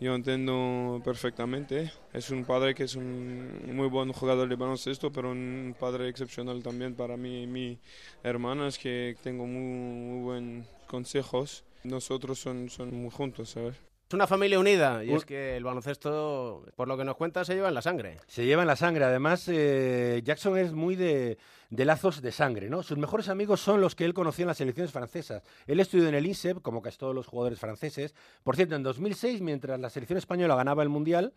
[0.00, 1.92] yo entiendo perfectamente.
[2.12, 6.62] Es un padre que es un muy buen jugador de baloncesto, pero un padre excepcional
[6.62, 7.78] también para mí y mi
[8.22, 11.64] hermana, es que tengo muy, muy buenos consejos.
[11.84, 13.85] Nosotros son, son muy juntos, ¿sabes?
[14.08, 17.56] Es una familia unida y es que el baloncesto, por lo que nos cuenta, se
[17.56, 18.18] lleva en la sangre.
[18.28, 19.04] Se lleva en la sangre.
[19.04, 21.38] Además, eh, Jackson es muy de,
[21.70, 22.84] de lazos de sangre, ¿no?
[22.84, 25.42] Sus mejores amigos son los que él conoció en las selecciones francesas.
[25.66, 28.14] Él estudió en el INSEP, como casi todos los jugadores franceses.
[28.44, 31.32] Por cierto, en 2006, mientras la selección española ganaba el Mundial,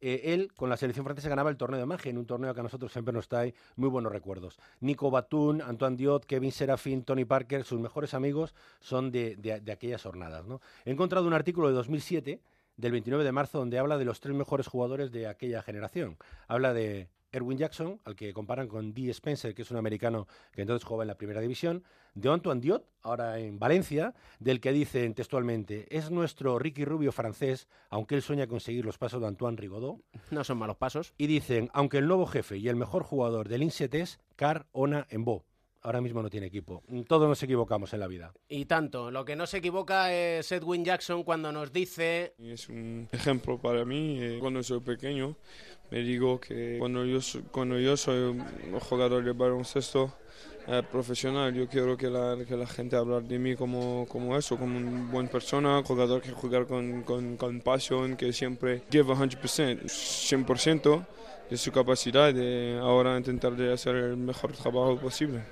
[0.00, 2.60] eh, él con la selección francesa ganaba el torneo de magia, en un torneo que
[2.60, 4.58] a nosotros siempre nos trae muy buenos recuerdos.
[4.80, 9.72] Nico Batum, Antoine Diot, Kevin Serafín, Tony Parker, sus mejores amigos son de, de- de
[9.72, 10.46] aquellas jornadas.
[10.46, 10.60] ¿no?
[10.84, 12.40] He encontrado un artículo de 2007,
[12.76, 16.16] del 29 de marzo, donde habla de los tres mejores jugadores de aquella generación.
[16.46, 17.08] Habla de
[17.38, 21.04] Erwin Jackson, al que comparan con Dee Spencer, que es un americano que entonces jugaba
[21.04, 21.82] en la primera división,
[22.14, 27.68] de Antoine Diot, ahora en Valencia, del que dicen textualmente, es nuestro Ricky Rubio francés,
[27.90, 29.98] aunque él sueña con seguir los pasos de Antoine Rigaudot.
[30.30, 31.14] No son malos pasos.
[31.16, 35.06] Y dicen, aunque el nuevo jefe y el mejor jugador del INSET es Car Ona
[35.10, 35.44] Embo.
[35.80, 36.82] Ahora mismo no tiene equipo.
[37.06, 38.34] Todos nos equivocamos en la vida.
[38.48, 39.12] Y tanto.
[39.12, 42.34] Lo que no se equivoca es Edwin Jackson cuando nos dice...
[42.36, 44.18] Es un ejemplo para mí.
[44.20, 45.36] eh, Cuando soy pequeño,
[45.90, 47.18] me digo que cuando yo,
[47.50, 50.12] cuando yo soy un jugador de baloncesto
[50.66, 54.58] eh, profesional, yo quiero que la, que la gente hable de mí como, como eso,
[54.58, 59.84] como un buen persona, jugador que jugar con, con, con pasión, que siempre give 100%,
[59.84, 61.06] 100%
[61.48, 65.42] de su capacidad de ahora intentar de hacer el mejor trabajo posible.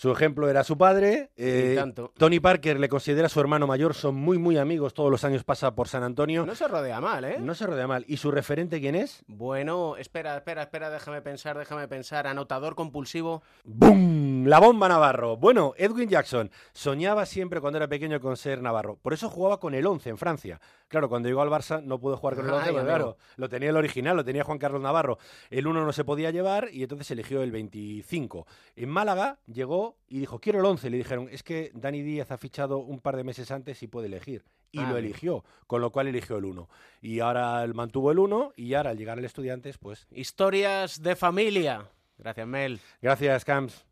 [0.00, 1.28] Su ejemplo era su padre.
[1.36, 2.10] eh, tanto.
[2.16, 4.94] Tony Parker le considera su hermano mayor, son muy, muy amigos.
[4.94, 6.46] Todos los años pasa por San Antonio.
[6.46, 7.36] No se rodea mal, ¿eh?
[7.38, 8.06] No se rodea mal.
[8.08, 9.22] ¿Y su referente quién es?
[9.26, 12.26] Bueno, espera, espera, espera, déjame pensar, déjame pensar.
[12.26, 13.42] Anotador compulsivo.
[13.64, 14.46] ¡Bum!
[14.46, 15.36] La bomba Navarro.
[15.36, 18.96] Bueno, Edwin Jackson soñaba siempre cuando era pequeño con ser Navarro.
[19.02, 20.62] Por eso jugaba con el 11 en Francia.
[20.88, 22.96] Claro, cuando llegó al Barça no pudo jugar con el 11, Ay, porque, amigo.
[22.96, 25.18] claro, lo tenía el original, lo tenía Juan Carlos Navarro.
[25.50, 28.46] El 1 no se podía llevar y entonces eligió el 25.
[28.76, 30.90] En Málaga llegó y dijo, quiero el 11.
[30.90, 34.06] Le dijeron, es que Dani Díaz ha fichado un par de meses antes y puede
[34.06, 34.44] elegir.
[34.72, 36.68] Y Ah, lo eligió, con lo cual eligió el 1.
[37.02, 40.06] Y ahora él mantuvo el 1 y ahora al llegar al Estudiantes, pues...
[40.10, 41.88] Historias de familia.
[42.18, 42.80] Gracias, Mel.
[43.00, 43.86] Gracias, Camps.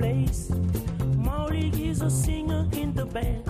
[0.00, 0.89] This
[1.50, 3.44] Molly is a singer in the band.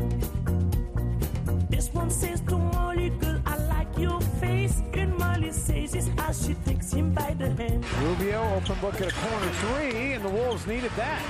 [1.69, 4.81] This one says to Molly, girl, I like your face.
[4.95, 7.85] And Molly says it's as she takes him by the hand.
[8.01, 11.21] Rubio, open book at a corner three, and the Wolves needed that.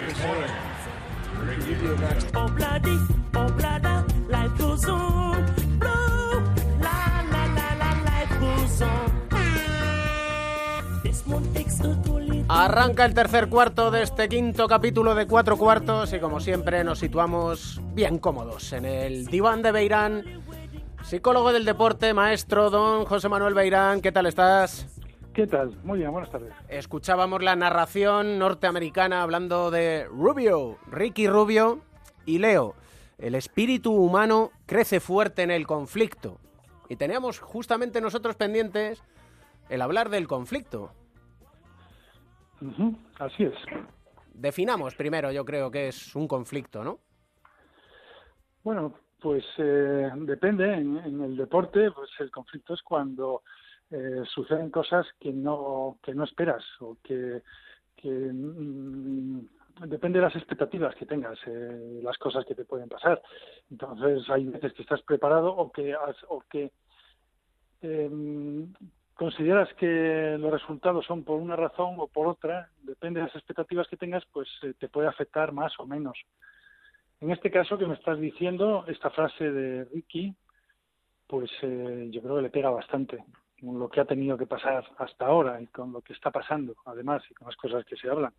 [1.37, 2.27] Rubio next.
[2.35, 2.99] Oh, bloody,
[3.35, 5.34] oh, blada, life goes on.
[12.57, 17.01] Arranca el tercer cuarto de este quinto capítulo de cuatro cuartos y como siempre nos
[17.01, 20.23] situamos bien cómodos en el diván de Beirán.
[21.03, 24.87] Psicólogo del deporte, maestro don José Manuel Beirán, ¿qué tal estás?
[25.33, 25.77] ¿Qué tal?
[25.83, 26.55] Muy bien, buenas tardes.
[26.69, 31.81] Escuchábamos la narración norteamericana hablando de Rubio, Ricky Rubio
[32.25, 32.77] y Leo.
[33.19, 36.39] El espíritu humano crece fuerte en el conflicto.
[36.89, 39.03] Y teníamos justamente nosotros pendientes
[39.69, 40.93] el hablar del conflicto.
[43.19, 43.55] Así es.
[44.33, 46.99] Definamos primero, yo creo que es un conflicto, ¿no?
[48.63, 50.73] Bueno, pues eh, depende.
[50.73, 53.43] En, en el deporte, pues el conflicto es cuando
[53.91, 57.43] eh, suceden cosas que no que no esperas o que,
[57.95, 59.41] que mm,
[59.87, 63.21] depende de las expectativas que tengas, eh, las cosas que te pueden pasar.
[63.71, 66.73] Entonces hay veces que estás preparado o que has- o que
[67.83, 68.73] em,
[69.15, 73.89] consideras que los resultados son por una razón o por otra, depende de las expectativas
[73.89, 76.19] que tengas, pues eh, te puede afectar más o menos.
[77.21, 80.35] En este caso que me estás diciendo, esta frase de Ricky,
[81.27, 83.25] pues eh, yo creo que le pega bastante
[83.61, 86.75] con lo que ha tenido que pasar hasta ahora y con lo que está pasando,
[86.85, 88.35] además, y con las cosas que se hablan.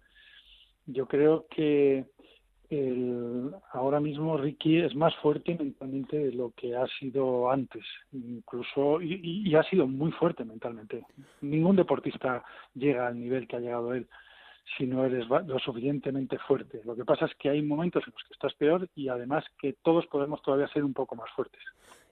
[0.86, 2.06] Yo creo que
[2.70, 9.02] el- ahora mismo Ricky es más fuerte mentalmente de lo que ha sido antes, incluso,
[9.02, 11.04] y, y- ha sido muy fuerte mentalmente.
[11.42, 14.08] Ningún deportista llega al nivel que ha llegado él
[14.78, 16.82] si no eres lo suficientemente fuerte.
[16.86, 19.74] Lo que pasa es que hay momentos en los que estás peor y además que
[19.84, 21.62] todos podemos todavía ser un poco más fuertes.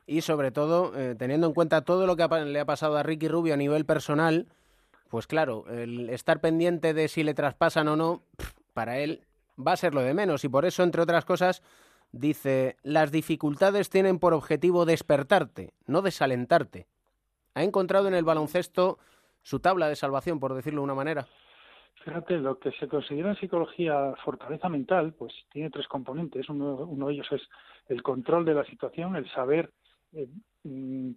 [0.05, 3.03] Y sobre todo, eh, teniendo en cuenta todo lo que ha le ha pasado a
[3.03, 4.45] Ricky Rubio a nivel personal,
[5.09, 8.21] pues claro, el estar pendiente de si le traspasan o no,
[8.73, 9.21] para él
[9.57, 10.43] va a ser lo de menos.
[10.43, 11.61] Y por eso, entre otras cosas,
[12.11, 16.87] dice, las dificultades tienen por objetivo despertarte, no desalentarte.
[17.55, 18.99] Ha encontrado en el baloncesto
[19.41, 21.27] su tabla de salvación, por decirlo de una manera.
[22.03, 26.49] Fíjate, lo que se considera en psicología fortaleza mental, pues tiene tres componentes.
[26.49, 27.41] Uno, de ellos es
[27.87, 29.71] el control de la situación, el saber
[30.13, 30.27] eh,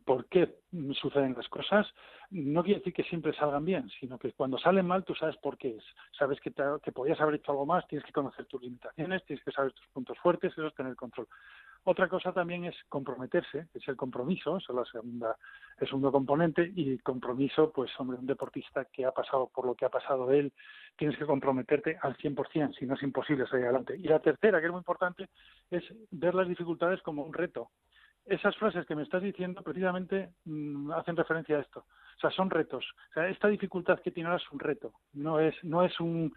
[0.04, 1.86] por qué mm, suceden las cosas.
[2.30, 5.56] No quiere decir que siempre salgan bien, sino que cuando salen mal tú sabes por
[5.56, 5.84] qué es.
[6.18, 9.52] Sabes que, te, podías haber hecho algo más, tienes que conocer tus limitaciones, tienes que
[9.52, 11.28] saber tus puntos fuertes, eso es tener control.
[11.84, 15.36] Otra cosa también es comprometerse, es el compromiso, eso es la segunda,
[15.78, 19.84] el segundo componente, y compromiso, pues hombre, un deportista que ha pasado por lo que
[19.84, 20.52] ha pasado él,
[20.96, 23.96] tienes que comprometerte al 100%, si no es imposible salir adelante.
[23.96, 25.28] Y la tercera, que es muy importante,
[25.70, 27.70] es ver las dificultades como un reto.
[28.26, 31.80] Esas frases que me estás diciendo precisamente mm, hacen referencia a esto.
[32.16, 32.84] O sea, son retos.
[33.10, 34.92] O sea, esta dificultad que tiene ahora es un reto.
[35.12, 36.34] No es, no es un,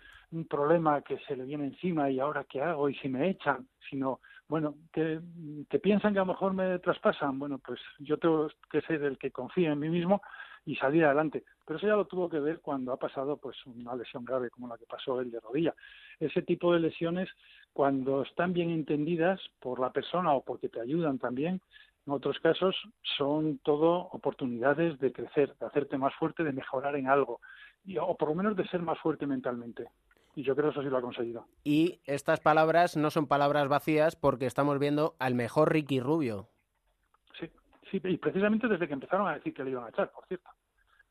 [0.48, 4.20] problema que se le viene encima y ahora qué hago y si me echan, sino,
[4.48, 5.20] bueno, que,
[5.68, 7.40] que piensan que a lo mejor me traspasan.
[7.40, 10.22] Bueno, pues yo tengo que ser el que confíe en mí mismo
[10.66, 11.44] y salir adelante.
[11.70, 14.68] Pero eso ya lo tuvo que ver cuando ha pasado pues una lesión grave como
[14.68, 15.76] la que pasó él de rodilla.
[16.20, 17.30] Ese tipo de lesiones,
[17.74, 21.62] cuando están bien entendidas por la persona o porque te ayudan también,
[22.08, 22.76] en otros casos
[23.18, 27.40] son todo oportunidades de crecer, de hacerte más fuerte, de mejorar en algo,
[27.86, 29.90] y, o por lo menos de ser más fuerte mentalmente.
[30.34, 31.46] Y yo creo que eso sí lo ha conseguido.
[31.64, 36.50] Y estas palabras no son palabras vacías porque estamos viendo al mejor Ricky Rubio.
[37.40, 37.48] Sí,
[37.92, 40.50] sí, y precisamente desde que empezaron a decir que le iban a echar, por cierto.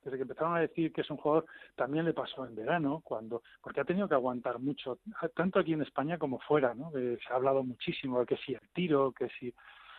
[0.09, 1.45] Desde que empezaron a decir que es un jugador,
[1.77, 5.01] también le pasó en verano, cuando porque ha tenido que aguantar mucho,
[5.37, 6.91] tanto aquí en España como fuera, ¿no?
[6.91, 9.55] Que se ha hablado muchísimo de que si el tiro, que si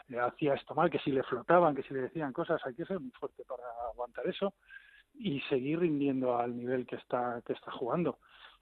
[0.08, 2.86] le hacía esto mal, que si le flotaban, que si le decían cosas, hay que
[2.86, 4.56] ser muy fuerte para aguantar eso
[5.14, 8.18] y seguir rindiendo al nivel que está que está jugando.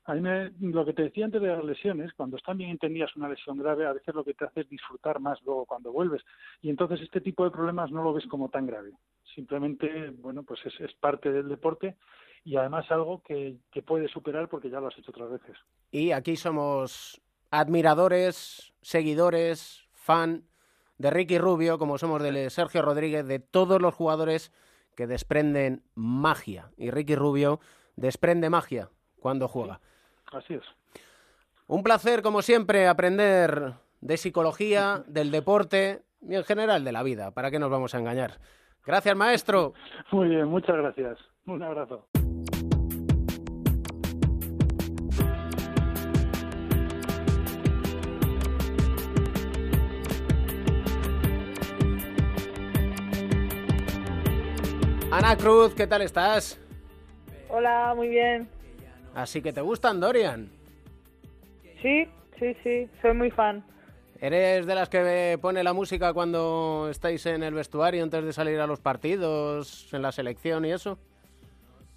[0.07, 3.15] A mí me, lo que te decía antes de las lesiones, cuando están bien entendidas
[3.15, 6.23] una lesión grave, a veces lo que te hace es disfrutar más luego cuando vuelves.
[6.61, 8.93] Y entonces este tipo de problemas no lo ves como tan grave.
[9.35, 11.97] Simplemente, bueno, pues es, parte del deporte
[12.43, 15.57] y además algo que puedes superar porque ya lo has hecho otras veces.
[15.91, 20.45] Y aquí somos admiradores, seguidores, fan
[20.97, 24.51] de Ricky Rubio, como somos de Sergio Rodríguez, de todos los jugadores
[24.95, 26.71] que desprenden magia.
[26.77, 27.59] Y Ricky Rubio
[27.95, 28.89] desprende magia
[29.19, 29.79] cuando juega.
[30.31, 30.63] Así es.
[31.67, 37.31] Un placer, como siempre, aprender de psicología, del deporte y en general de la vida.
[37.31, 38.39] ¿Para qué nos vamos a engañar?
[38.85, 39.73] Gracias, maestro.
[40.11, 41.17] Muy bien, muchas gracias.
[41.45, 42.07] Un abrazo.
[55.11, 56.59] Ana Cruz, ¿qué tal estás?
[57.49, 58.56] Hola, muy bien.
[59.17, 60.47] Así que te gustan Dorian.
[61.81, 63.63] Sí, sí, sí, soy muy fan.
[64.21, 68.59] ¿Eres de las que pone la música cuando estáis en el vestuario antes de salir
[68.59, 70.99] a los partidos, en la selección y eso?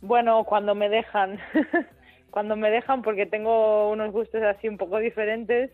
[0.00, 1.38] Bueno, cuando me dejan.
[2.30, 5.70] cuando me dejan porque tengo unos gustos así un poco diferentes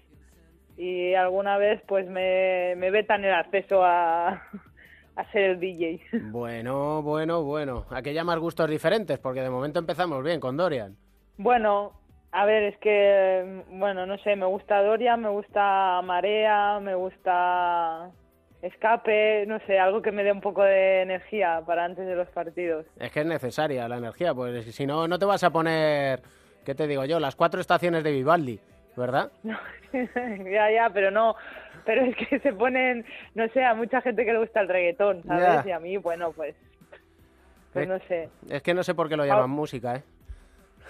[0.76, 4.30] y alguna vez pues me, me vetan el acceso a,
[5.14, 6.00] a ser el DJ.
[6.32, 7.86] Bueno, bueno, bueno.
[7.90, 9.20] ¿A qué llamas gustos diferentes?
[9.20, 10.96] Porque de momento empezamos bien con Dorian.
[11.38, 11.92] Bueno,
[12.32, 18.10] a ver, es que, bueno, no sé, me gusta Dorian, me gusta Marea, me gusta
[18.62, 22.28] Escape, no sé, algo que me dé un poco de energía para antes de los
[22.28, 22.86] partidos.
[22.98, 26.20] Es que es necesaria la energía, pues si no, no te vas a poner,
[26.64, 27.20] ¿qué te digo yo?
[27.20, 28.58] Las cuatro estaciones de Vivaldi,
[28.96, 29.30] ¿verdad?
[29.92, 31.36] ya, ya, pero no,
[31.84, 35.22] pero es que se ponen, no sé, a mucha gente que le gusta el reggaetón,
[35.24, 35.64] ¿sabes?
[35.64, 35.68] Ya.
[35.68, 36.56] Y a mí, bueno, pues,
[37.72, 38.30] pues Es- no sé.
[38.48, 40.02] Es que no sé por qué lo llaman música, ¿eh?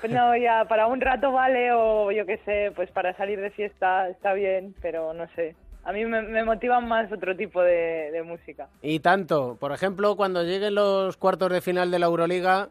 [0.08, 4.08] No, ya para un rato vale o yo qué sé, pues para salir de fiesta
[4.08, 5.56] está bien, pero no sé.
[5.84, 8.68] A mí me, me motivan más otro tipo de, de música.
[8.82, 12.70] Y tanto, por ejemplo, cuando lleguen los cuartos de final de la Euroliga,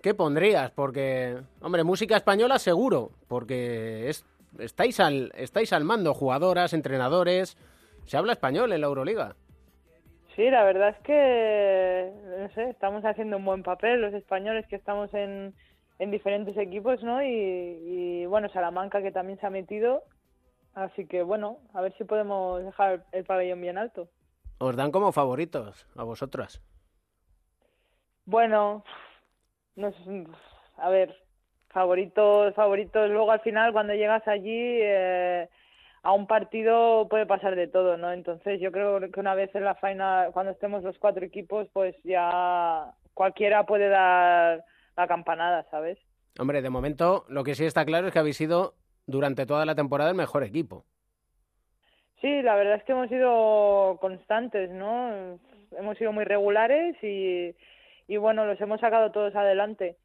[0.00, 0.70] ¿qué pondrías?
[0.70, 4.24] Porque, hombre, música española seguro, porque es,
[4.58, 7.56] estáis, al, estáis al mando, jugadoras, entrenadores,
[8.06, 9.34] se habla español en la Euroliga.
[10.36, 14.76] Sí, la verdad es que, no sé, estamos haciendo un buen papel los españoles que
[14.76, 15.54] estamos en,
[15.98, 17.22] en diferentes equipos, ¿no?
[17.22, 20.02] Y, y, bueno, Salamanca que también se ha metido.
[20.74, 24.08] Así que bueno, a ver si podemos dejar el pabellón bien alto.
[24.58, 26.62] Os dan como favoritos a vosotras.
[28.26, 28.84] Bueno,
[29.74, 30.26] no sé,
[30.76, 31.16] a ver,
[31.68, 33.08] favoritos, favoritos.
[33.08, 35.48] Luego al final cuando llegas allí eh,
[36.02, 38.12] a un partido puede pasar de todo, ¿no?
[38.12, 41.96] Entonces yo creo que una vez en la final, cuando estemos los cuatro equipos, pues
[42.04, 44.64] ya cualquiera puede dar
[44.96, 45.98] la campanada, ¿sabes?
[46.38, 48.74] Hombre, de momento lo que sí está claro es que habéis sido
[49.06, 50.84] durante toda la temporada el mejor equipo.
[52.20, 55.38] Sí, la verdad es que hemos sido constantes, ¿no?
[55.72, 57.54] Hemos sido muy regulares y,
[58.08, 59.96] y bueno, los hemos sacado todos adelante.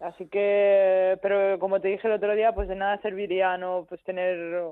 [0.00, 4.02] Así que, pero como te dije el otro día, pues de nada serviría no pues
[4.04, 4.62] tener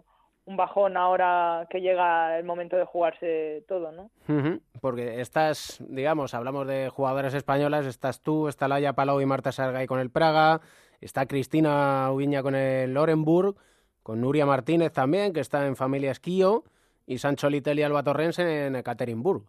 [0.44, 4.10] un bajón ahora que llega el momento de jugarse todo, ¿no?
[4.28, 9.50] Ujú, Porque estás, digamos, hablamos de jugadoras españolas, estás tú, está Laia Palau y Marta
[9.50, 10.60] Sargay con el Praga,
[11.00, 13.56] está Cristina Ubiña con el Orenburg,
[14.04, 16.62] con Nuria Martínez también, que está en Familia Esquío,
[17.04, 19.42] y Sancho Litel y Alba Torrense en Ekaterimburg.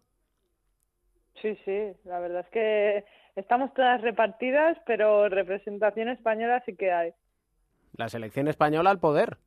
[1.40, 7.14] Sí, sí, la verdad es que estamos todas repartidas, pero representación española sí que hay.
[7.96, 9.38] La selección española al poder.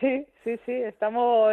[0.00, 1.52] Sí, sí, sí, estamos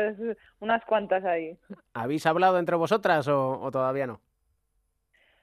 [0.59, 1.57] unas cuantas ahí.
[1.93, 4.19] ¿Habéis hablado entre vosotras o, o todavía no?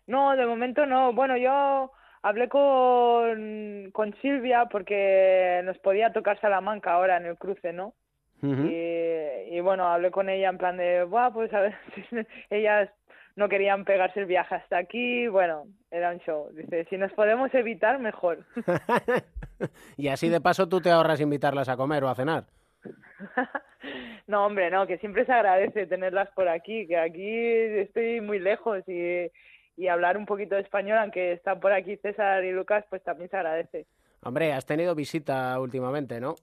[0.06, 1.12] No, de momento no.
[1.12, 1.92] Bueno, yo
[2.22, 7.94] hablé con, con Silvia porque nos podía tocar Salamanca ahora en el cruce, ¿no?
[8.40, 12.16] Y, y bueno, hablé con ella en plan de, Buah, pues a ver, si
[12.50, 12.88] ellas
[13.34, 16.48] no querían pegarse el viaje hasta aquí, bueno, era un show.
[16.52, 18.44] Dice, si nos podemos evitar, mejor.
[19.96, 22.44] Y así de paso tú te ahorras invitarlas a comer o a cenar.
[24.26, 27.30] No, hombre, no, que siempre se agradece tenerlas por aquí, que aquí
[27.80, 29.30] estoy muy lejos y,
[29.76, 33.30] y hablar un poquito de español, aunque están por aquí César y Lucas, pues también
[33.30, 33.86] se agradece.
[34.22, 36.34] Hombre, has tenido visita últimamente, ¿no?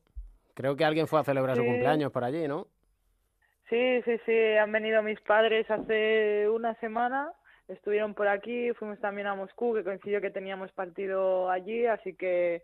[0.55, 2.67] Creo que alguien fue a celebrar su cumpleaños por allí, ¿no?
[3.69, 7.31] Sí, sí, sí, han venido mis padres hace una semana,
[7.67, 12.63] estuvieron por aquí, fuimos también a Moscú, que coincidió que teníamos partido allí, así que,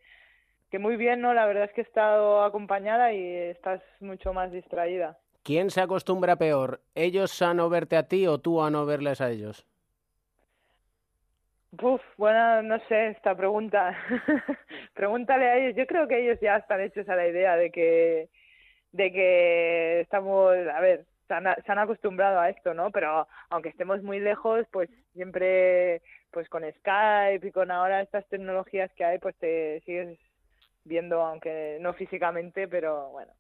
[0.72, 1.34] que muy bien, ¿no?
[1.34, 5.18] La verdad es que he estado acompañada y estás mucho más distraída.
[5.44, 6.80] ¿Quién se acostumbra peor?
[6.96, 9.68] ¿Ellos a no verte a ti o tú a no verles a ellos?
[11.82, 13.98] Uf, bueno, no sé, esta pregunta.
[14.94, 15.76] Pregúntale a ellos.
[15.76, 18.30] Yo creo que ellos ya están hechos a la idea de que,
[18.94, 22.92] de que estamos, a ver, se han, se han acostumbrado a esto, ¿no?
[22.92, 26.02] Pero aunque estemos muy lejos, pues siempre,
[26.32, 30.18] pues con Skype y con ahora estas tecnologías que hay, pues te sigues
[30.84, 33.32] viendo, aunque no físicamente, pero bueno,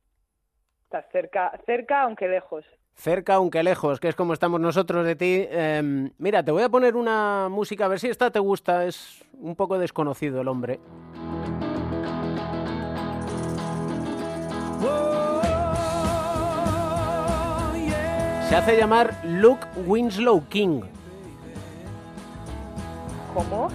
[0.83, 2.65] estás cerca, cerca aunque lejos.
[2.93, 5.47] Cerca, aunque lejos, que es como estamos nosotros de ti.
[5.49, 8.85] Em, mira, te voy a poner una música, a ver si esta te gusta.
[8.85, 10.79] Es un poco desconocido el hombre.
[18.49, 20.81] Se hace llamar Luke Winslow King.
[23.33, 23.69] ¿Cómo?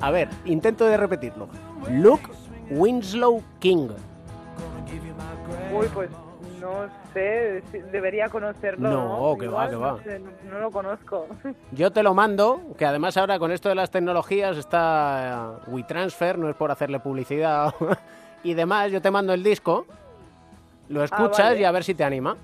[0.00, 1.46] A ver, intento de repetirlo.
[1.90, 2.26] Luke
[2.70, 3.88] Winslow King.
[5.72, 6.10] Uy, pues
[6.60, 8.90] no sé, debería conocerlo.
[8.90, 10.02] No, que va, que no va.
[10.02, 11.26] sé, no, lo conozco.
[11.72, 16.38] Yo te lo mando, que además ahora con esto de las tecnologías está eh, WeTransfer,
[16.38, 17.74] no es por hacerle publicidad
[18.42, 18.92] y demás.
[18.92, 19.86] Yo te mando el disco,
[20.88, 21.60] lo escuchas vale.
[21.60, 22.36] y a ver si te anima.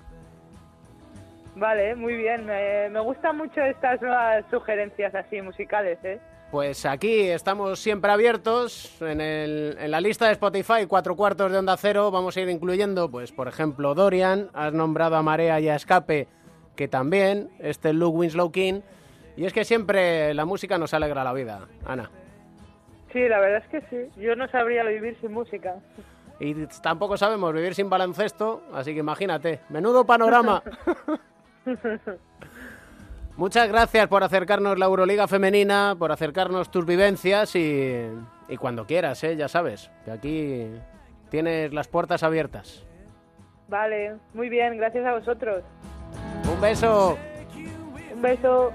[1.54, 2.44] Vale, muy bien.
[2.46, 6.20] Me, me gustan mucho estas nuevas sugerencias así musicales, ¿eh?
[6.50, 8.96] Pues aquí estamos siempre abiertos.
[9.02, 12.48] En, el- en la lista de Spotify, cuatro cuartos de onda cero, vamos a ir
[12.48, 16.28] incluyendo, pues por ejemplo, Dorian, has nombrado a Marea y a Escape,
[16.76, 18.80] que también, este Luke Winslow King.
[19.36, 22.10] Y es que siempre la música nos alegra la vida, Ana.
[23.12, 24.20] Sí, la verdad es que sí.
[24.20, 25.74] Yo no sabría vivir sin música.
[26.38, 30.62] Y tampoco sabemos vivir sin baloncesto, así que imagínate, menudo panorama.
[33.36, 38.06] Muchas gracias por acercarnos la Euroliga femenina, por acercarnos tus vivencias y,
[38.48, 39.36] y cuando quieras, ¿eh?
[39.36, 40.66] ya sabes, que aquí
[41.28, 42.86] tienes las puertas abiertas.
[43.68, 45.62] Vale, muy bien, gracias a vosotros.
[46.50, 47.18] Un beso.
[48.14, 48.72] Un beso.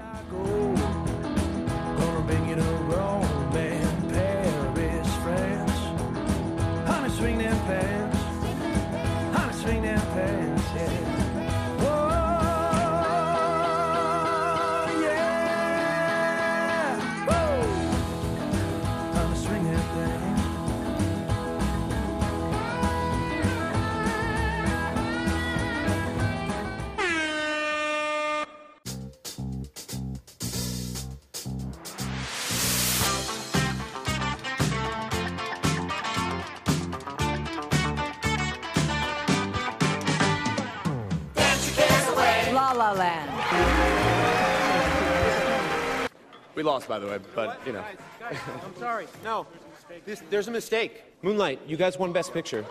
[46.62, 47.82] We lost, by the way, but you know.
[48.30, 49.08] I'm sorry.
[49.24, 49.46] No,
[50.06, 51.02] this, there's a mistake.
[51.20, 52.64] Moonlight, you guys won Best Picture.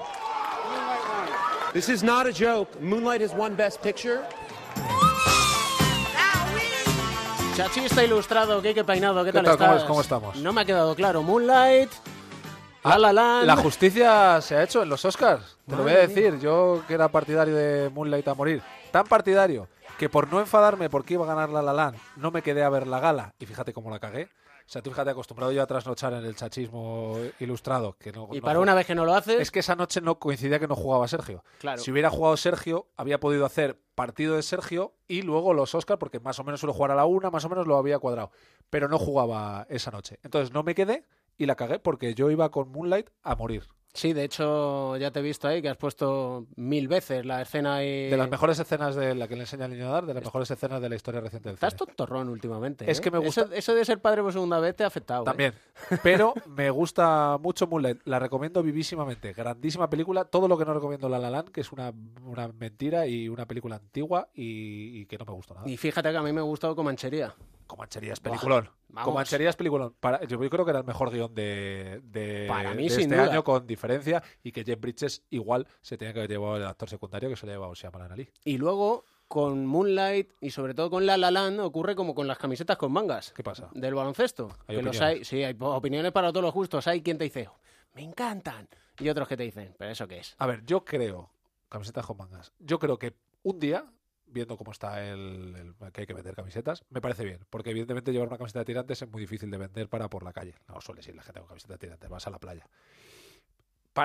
[1.74, 2.70] This is not a joke.
[2.82, 4.24] Moonlight has won Best Picture.
[7.58, 9.58] Chachista ilustrado, Kike Peinado, ¿qué ¿Qué tal, tal?
[9.58, 9.82] ¿Cómo estás?
[9.82, 10.36] es- cómo estamos?
[10.38, 11.22] No me ha quedado claro.
[11.22, 11.90] Moonlight,
[12.86, 13.46] La La Land.
[13.46, 15.58] La justicia se ha hecho en los Oscars.
[15.68, 16.40] Te lo voy a Madre decir.
[16.40, 18.62] Yo que era partidario de Moonlight a morir.
[18.90, 19.68] Tan partidario
[20.02, 22.70] que por no enfadarme porque iba a ganar La La Land, no me quedé a
[22.70, 23.36] ver la gala.
[23.38, 24.24] Y fíjate cómo la cagué.
[24.24, 27.96] O sea, tú fíjate, acostumbrado yo a trasnochar en el chachismo ilustrado.
[28.00, 29.40] Que no, Y no para una vez que no lo haces.
[29.40, 31.44] Es que esa noche no coincidía que no jugaba Sergio.
[31.60, 31.80] Claro.
[31.80, 36.20] Si hubiera jugado Sergio, había podido hacer partido de Sergio y luego los Oscars, porque
[36.20, 38.32] más o menos suelo jugar a la una, más o menos lo había cuadrado.
[38.72, 40.18] Pero no jugaba esa noche.
[40.24, 41.06] Entonces no me quedé
[41.38, 43.68] y la cagué porque yo iba con Moonlight a morir.
[43.94, 47.76] Sí, de hecho, ya te he visto ahí que has puesto mil veces la escena
[47.76, 48.10] ahí.
[48.10, 50.24] De las mejores escenas de la que le enseña al niño a dar, de las
[50.24, 51.88] mejores escenas de la historia reciente del Estás cine.
[51.88, 52.90] tontorrón últimamente.
[52.90, 53.02] Es ¿eh?
[53.02, 55.24] que me gusta- Eso, eso de ser padre por segunda vez te ha afectado.
[55.24, 55.26] ¿eh?
[55.26, 55.54] También.
[56.04, 58.00] Pero me gusta mucho Moonlight.
[58.06, 59.34] La recomiendo vivísimamente.
[59.34, 60.24] Grandísima película.
[60.24, 61.92] Todo lo que no recomiendo La La Land, que es una,
[62.26, 65.68] una mentira y una película antigua y, y que no me gustó nada.
[65.70, 67.36] Y fíjate que a mí me ha gustado Comanchería.
[67.72, 68.70] Comanchería es peliculón.
[68.90, 69.06] Vamos.
[69.06, 69.96] Comanchería es peliculón.
[69.98, 73.16] Para, yo creo que era el mejor guion de, de, Para mí, de sin este
[73.16, 73.32] duda.
[73.32, 76.90] año con diferencia y que Jeff Bridges igual se tenía que haber llevado el actor
[76.90, 78.30] secundario que se le ha llevado Shyamalan Ali.
[78.44, 82.38] Y luego, con Moonlight y sobre todo con La La Land, ocurre como con las
[82.38, 83.32] camisetas con mangas.
[83.32, 83.70] ¿Qué pasa?
[83.74, 84.50] Del baloncesto.
[84.68, 86.86] Hay que los hay, sí, hay opiniones para todos los gustos.
[86.88, 87.48] Hay quien te dice,
[87.94, 88.68] me encantan.
[89.00, 90.36] Y otros que te dicen, ¿pero eso qué es?
[90.40, 91.32] A ver, yo creo,
[91.70, 93.86] camisetas con mangas, yo creo que un día,
[94.32, 98.12] viendo cómo está el, el- que hay que vender camisetas, me parece bien, porque evidentemente
[98.12, 100.56] llevar una camiseta de tirantes es muy difícil de vender para por la calle.
[100.68, 102.68] No suele ir la gente con camiseta de tirantes, vas a la playa.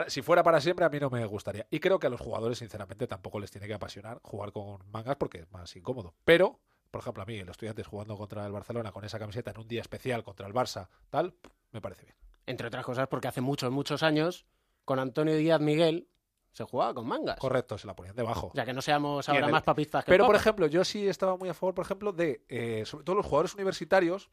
[0.09, 1.67] Si fuera para siempre, a mí no me gustaría.
[1.71, 5.15] Y creo que a los jugadores, sinceramente, tampoco les tiene que apasionar jugar con mangas
[5.17, 6.13] porque es más incómodo.
[6.25, 6.59] Pero,
[6.91, 9.69] por ejemplo, a mí, los estudiantes jugando contra el Barcelona con esa camiseta en un
[9.69, 11.35] día especial contra el Barça, tal,
[11.71, 12.17] me parece bien.
[12.47, 14.45] Entre otras cosas porque hace muchos, muchos años,
[14.85, 16.09] con Antonio Díaz Miguel,
[16.57, 17.39] se jugaba con mangas.
[17.39, 18.51] Correcto, se la ponían debajo.
[18.55, 21.37] Ya que no seamos ahora el- más papistas que Pero, por ejemplo, yo sí estaba
[21.37, 24.31] muy a favor, por ejemplo, de, eh, sobre todo los jugadores universitarios,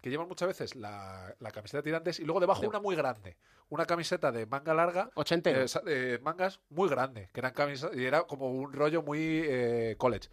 [0.00, 3.36] que llevan muchas veces la, la camiseta de tirantes y luego debajo una muy grande.
[3.68, 5.10] Una camiseta de manga larga.
[5.16, 5.60] Ochentero.
[5.60, 9.18] eh, sa- eh, mangas muy grande, que eran camisas, y era como un rollo muy
[9.44, 10.28] eh, college.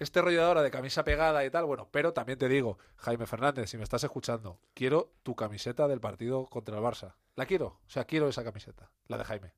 [0.00, 3.26] Este rollo de ahora de camisa pegada y tal, bueno, pero también te digo, Jaime
[3.26, 7.14] Fernández, si me estás escuchando, quiero tu camiseta del partido contra el Barça.
[7.36, 9.52] La quiero, o sea, quiero esa camiseta, la de Jaime.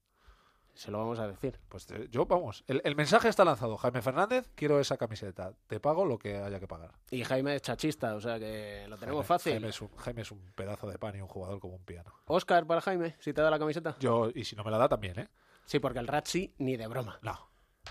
[0.76, 1.58] Se lo vamos a decir.
[1.70, 3.76] Pues yo, vamos, el, el mensaje está lanzado.
[3.78, 5.54] Jaime Fernández, quiero esa camiseta.
[5.66, 6.92] Te pago lo que haya que pagar.
[7.10, 9.52] Y Jaime es chachista, o sea que lo tenemos Jaime- fácil.
[9.54, 12.12] Jaime es, un, Jaime es un pedazo de pan y un jugador como un piano.
[12.26, 13.96] Oscar para Jaime, si te da la camiseta.
[14.00, 15.28] Yo, y si no me la da también, ¿eh?
[15.64, 17.18] Sí, porque el Ratsi ni de broma.
[17.22, 17.48] No.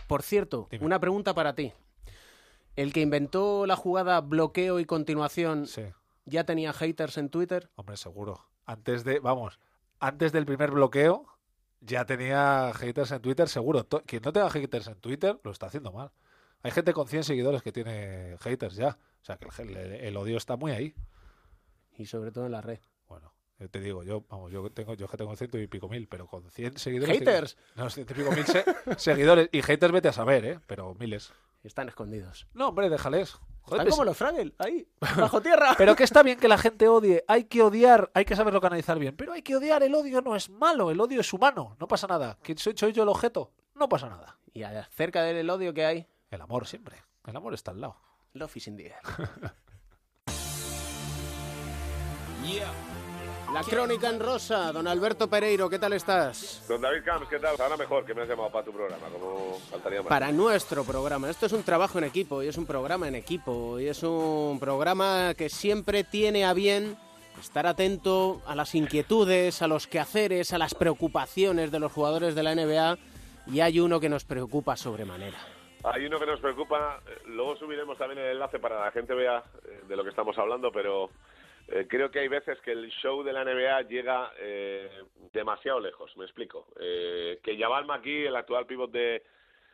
[0.07, 1.73] Por cierto, una pregunta para ti.
[2.75, 5.65] El que inventó la jugada bloqueo y continuación,
[6.25, 7.69] ¿ya tenía haters en Twitter?
[7.75, 8.45] Hombre, seguro.
[8.65, 9.59] Antes de, vamos,
[9.99, 11.25] antes del primer bloqueo,
[11.86, 13.88] ya tenía haters en Twitter, seguro.
[14.05, 16.11] Quien no tenga haters en Twitter, lo está haciendo mal.
[16.63, 18.97] Hay gente con 100 seguidores que tiene haters ya.
[19.21, 20.95] O sea, que el, el- el odio está muy ahí.
[21.97, 22.79] Y sobre todo en la red.
[23.07, 26.07] Bueno, yo te digo, yo, vamos, yo tengo, yo que tengo ciento y pico mil,
[26.07, 27.19] pero con 100 seguidores.
[27.19, 27.55] ¿Haters?
[27.55, 28.65] tengo- no, ciento y pico mil se-
[28.97, 29.49] seguidores.
[29.51, 30.59] Y haters vete a saber, ¿eh?
[30.67, 31.31] Pero miles.
[31.66, 32.47] Están escondidos.
[32.53, 33.34] No, hombre, déjales.
[33.34, 34.88] Joder, Están pues- como los Fraggle, ahí,
[35.18, 35.74] bajo tierra.
[35.78, 38.99] Pero que está bien que la gente odie, hay que odiar, hay que saberlo canalizar
[38.99, 41.88] bien, pero hay que odiar, el odio no es malo, el odio es humano, no
[41.88, 42.38] pasa nada.
[42.43, 43.51] ¿Quién soy, soy yo el objeto?
[43.74, 44.38] No pasa nada.
[44.53, 47.97] Y acerca del odio que hay, El amor siempre, el amor está al lado.
[48.34, 49.01] Love is in the air.
[53.56, 56.66] La crónica en rosa, don Alberto Pereiro, ¿qué tal estás?
[56.68, 57.56] Don David Camps, ¿qué tal?
[57.58, 60.10] Ahora mejor, que me has llamado para tu programa, como faltaría más.
[60.10, 61.30] Para nuestro programa.
[61.30, 64.60] Esto es un trabajo en equipo y es un programa en equipo y es un
[64.60, 66.97] programa que siempre tiene a bien
[67.39, 72.43] estar atento a las inquietudes, a los quehaceres, a las preocupaciones de los jugadores de
[72.43, 72.97] la NBA
[73.47, 75.38] y hay uno que nos preocupa sobremanera.
[75.86, 79.14] Hay uno que nos preocupa, eh, luego subiremos también el enlace para que la gente
[79.14, 81.10] vea eh, de lo que estamos hablando, pero
[81.68, 84.89] eh, creo que hay veces que el show de la NBA llega eh,
[85.34, 86.68] demasiado lejos, me explico.
[86.80, 89.24] Eh, que Jabal McGee, el actual pívot de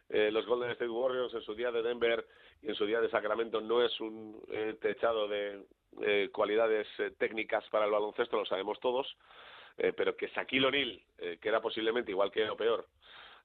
[0.10, 2.26] eh, los Golden State Warriors en su día de Denver
[2.62, 5.66] y en su día de Sacramento no es un eh, techado de
[6.32, 6.88] cualidades
[7.18, 9.14] técnicas para el baloncesto, lo sabemos todos,
[9.76, 12.88] pero que Shaquille O'Neal, que era posiblemente igual que o peor,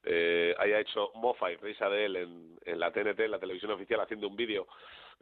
[0.07, 3.73] eh, haya hecho mofa y risa de él en, en la TNT, en la televisión
[3.73, 4.69] oficial, haciendo un vídeo,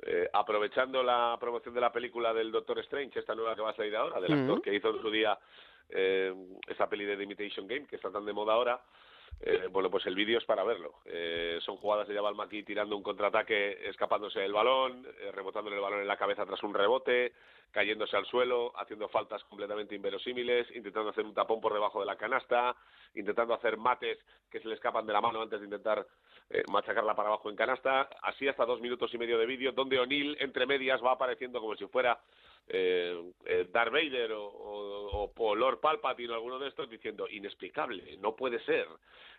[0.02, 3.76] eh, aprovechando la promoción de la película del Doctor Strange, esta nueva que va a
[3.76, 5.38] salir ahora, del actor que hizo en su día
[5.88, 6.34] eh,
[6.68, 8.80] esa peli de The Imitation Game, que está tan de moda ahora.
[9.40, 10.94] Eh, bueno, pues el vídeo es para verlo.
[11.04, 15.82] Eh, son jugadas de Jabal McKee tirando un contraataque, escapándose del balón, eh, rebotándole el
[15.82, 17.32] balón en la cabeza tras un rebote,
[17.70, 22.16] cayéndose al suelo, haciendo faltas completamente inverosímiles, intentando hacer un tapón por debajo de la
[22.16, 22.74] canasta,
[23.14, 24.18] intentando hacer mates
[24.50, 26.06] que se le escapan de la mano antes de intentar
[26.50, 28.08] eh, machacarla para abajo en canasta.
[28.22, 31.74] Así hasta dos minutos y medio de vídeo, donde O'Neill, entre medias, va apareciendo como
[31.74, 32.18] si fuera
[32.68, 38.16] eh, eh, Darth Vader o, o, o Lord Palpatine o alguno de estos diciendo inexplicable,
[38.18, 38.86] no puede ser,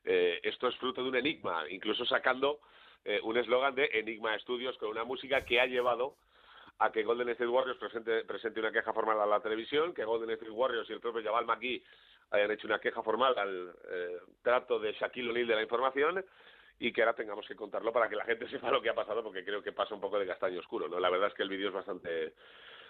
[0.03, 2.59] eh, esto es fruto de un enigma, incluso sacando
[3.03, 6.15] eh, un eslogan de Enigma Studios con una música que ha llevado
[6.79, 10.31] a que Golden State Warriors presente, presente una queja formal a la televisión, que Golden
[10.31, 11.83] State Warriors y el propio Jabal McGee
[12.31, 16.25] hayan hecho una queja formal al eh, trato de Shaquille O'Neal de la información
[16.79, 19.23] y que ahora tengamos que contarlo para que la gente sepa lo que ha pasado
[19.23, 20.99] porque creo que pasa un poco de castaño oscuro, ¿no?
[20.99, 22.33] La verdad es que el vídeo es bastante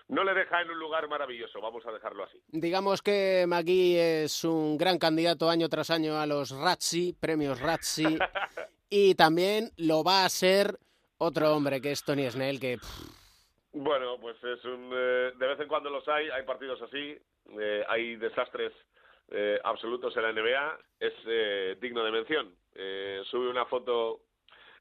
[0.08, 2.40] no le deja en un lugar maravilloso, vamos a dejarlo así.
[2.48, 8.06] Digamos que Magui es un gran candidato año tras año a los Razzi, premios Razzi,
[8.90, 10.78] y también lo va a ser
[11.18, 15.60] otro hombre que es Tony Snell, que pff, Bueno, pues es un, eh, de vez
[15.60, 17.18] en cuando los hay, hay partidos así,
[17.60, 18.74] eh, hay desastres
[19.30, 22.56] eh, absolutos en la NBA, es eh, digno de mención.
[22.76, 24.22] Eh, sube una foto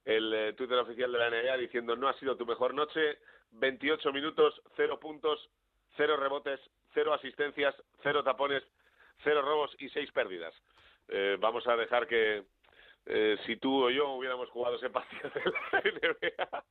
[0.05, 3.19] el Twitter oficial de la NBA diciendo no ha sido tu mejor noche,
[3.55, 5.51] 28 minutos, 0 puntos,
[5.97, 6.61] 0 rebotes,
[6.95, 8.63] 0 asistencias, 0 tapones,
[9.23, 10.55] 0 robos y 6 pérdidas.
[11.09, 12.45] Eh, vamos a dejar que
[13.07, 16.65] eh, si tú o yo hubiéramos jugado ese partido de la NBA,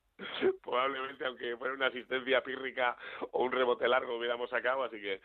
[0.62, 2.96] probablemente aunque fuera una asistencia pírrica
[3.32, 5.20] o un rebote largo hubiéramos sacado, así que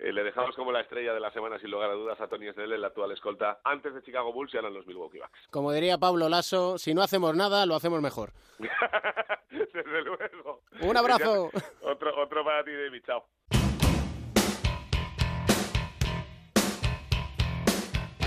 [0.00, 2.50] eh, le dejamos como la estrella de la semana sin lugar a dudas a Tony
[2.52, 5.48] Snell, el actual escolta antes de Chicago Bulls y ahora en los Milwaukee Bucks.
[5.50, 8.32] como diría Pablo Lasso, si no hacemos nada, lo hacemos mejor.
[9.50, 10.62] Desde luego.
[10.80, 11.50] Un abrazo.
[11.82, 13.02] Otro, otro para ti, David.
[13.04, 13.24] Chao.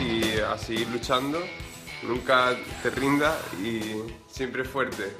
[0.03, 1.39] y a seguir luchando,
[2.03, 5.15] nunca te rinda y siempre fuerte.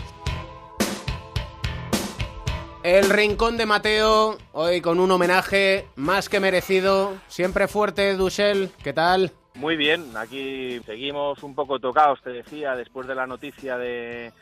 [2.83, 8.91] El rincón de Mateo, hoy con un homenaje más que merecido, siempre fuerte, Dussel, ¿qué
[8.91, 9.31] tal?
[9.55, 14.33] Muy bien, aquí seguimos un poco tocados, te decía, después de la noticia de,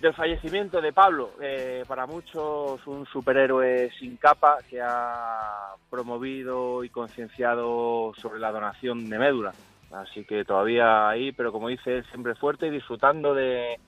[0.00, 1.32] del fallecimiento de Pablo.
[1.42, 9.10] Eh, para muchos un superhéroe sin capa que ha promovido y concienciado sobre la donación
[9.10, 9.52] de médula.
[9.92, 13.78] Así que todavía ahí, pero como dice, siempre fuerte y disfrutando de,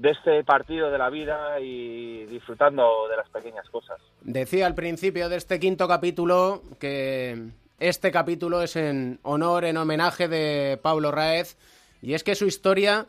[0.00, 4.00] de este partido de la vida y disfrutando de las pequeñas cosas.
[4.22, 10.26] Decía al principio de este quinto capítulo que este capítulo es en honor, en homenaje
[10.26, 11.58] de Pablo Raez,
[12.00, 13.08] y es que su historia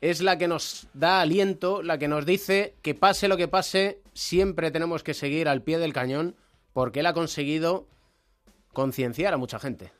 [0.00, 4.00] es la que nos da aliento, la que nos dice que pase lo que pase,
[4.12, 6.34] siempre tenemos que seguir al pie del cañón,
[6.72, 7.86] porque él ha conseguido
[8.72, 9.92] concienciar a mucha gente.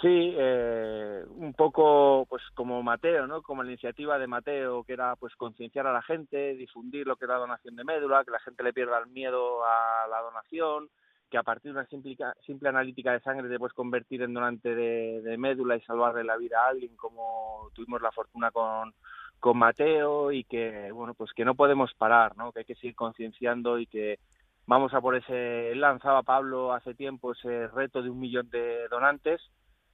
[0.00, 3.42] Sí, eh, un poco pues como Mateo, ¿no?
[3.42, 7.24] Como la iniciativa de Mateo, que era pues concienciar a la gente, difundir lo que
[7.24, 10.88] es la donación de médula, que la gente le pierda el miedo a la donación,
[11.28, 14.72] que a partir de una simple, simple analítica de sangre te puedes convertir en donante
[14.72, 18.94] de, médula y salvarle la vida a alguien, como tuvimos la fortuna con,
[19.40, 22.52] con Mateo, y que, bueno, pues que no podemos parar, ¿no?
[22.52, 24.20] Que hay que seguir concienciando y que
[24.66, 28.86] vamos a por ese, él lanzaba Pablo hace tiempo ese reto de un millón de
[28.88, 29.40] donantes,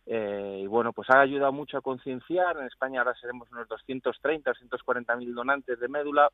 [0.06, 2.56] eh, y bueno, pues ha ayudado mucho a concienciar.
[2.58, 6.30] En España ahora seremos unos 230, 240 mil donantes de médula.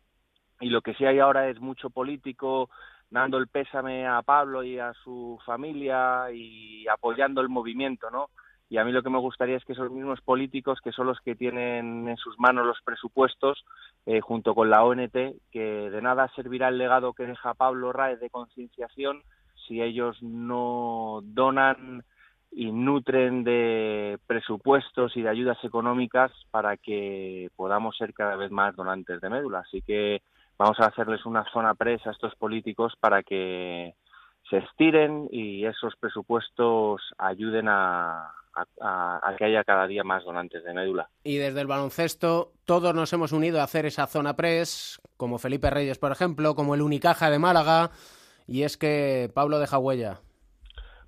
[0.60, 2.68] Y lo que sí hay ahora es mucho político
[3.10, 8.28] dando el pésame a Pablo y a su familia y apoyando el movimiento, ¿no?
[8.68, 11.18] Y a mí lo que me gustaría es que esos mismos políticos, que son los
[11.20, 13.64] que tienen en sus manos los presupuestos,
[14.06, 15.16] eh, junto con la ONT,
[15.50, 19.22] que de nada servirá el legado que deja Pablo Raez de concienciación
[19.66, 22.04] si ellos no donan
[22.52, 28.74] y nutren de presupuestos y de ayudas económicas para que podamos ser cada vez más
[28.74, 29.60] donantes de médula.
[29.60, 30.22] Así que
[30.58, 33.94] vamos a hacerles una zona presa a estos políticos para que
[34.48, 38.32] se estiren y esos presupuestos ayuden a,
[38.80, 41.08] a, que haya cada día más donantes de médula.
[41.22, 45.70] Y desde el baloncesto todos nos hemos unido a hacer esa zona press, como Felipe
[45.70, 47.90] Reyes, por ejemplo, como el Unicaja de Málaga,
[48.46, 50.20] y es que Pablo deja huella.